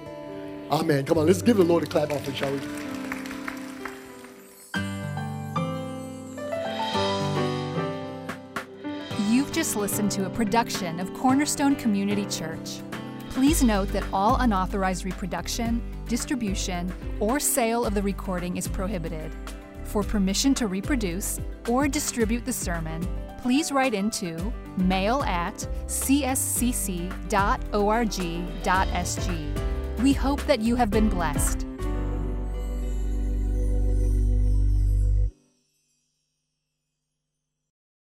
Amen. 0.70 1.04
Come 1.04 1.18
on, 1.18 1.26
let's 1.26 1.42
give 1.42 1.56
the 1.56 1.64
Lord 1.64 1.82
a 1.82 1.86
clap 1.86 2.10
offering, 2.10 2.36
shall 2.36 2.52
we? 2.52 2.60
You've 9.28 9.52
just 9.52 9.76
listened 9.76 10.10
to 10.12 10.26
a 10.26 10.30
production 10.30 11.00
of 11.00 11.12
Cornerstone 11.14 11.76
Community 11.76 12.24
Church. 12.26 12.80
Please 13.30 13.62
note 13.62 13.88
that 13.88 14.04
all 14.12 14.36
unauthorized 14.36 15.04
reproduction, 15.04 15.82
distribution, 16.08 16.92
or 17.20 17.40
sale 17.40 17.84
of 17.84 17.94
the 17.94 18.02
recording 18.02 18.56
is 18.56 18.68
prohibited. 18.68 19.32
For 19.84 20.02
permission 20.02 20.54
to 20.54 20.66
reproduce 20.66 21.40
or 21.68 21.88
distribute 21.88 22.44
the 22.44 22.52
sermon, 22.52 23.06
please 23.42 23.70
write 23.70 23.92
into 23.92 24.52
mail 24.78 25.22
at 25.24 25.54
cscc.org.sg. 25.86 27.24
We 29.98 30.12
hope 30.12 30.44
that 30.46 30.60
you 30.60 30.76
have 30.76 30.90
been 30.90 31.08
blessed. 31.08 31.66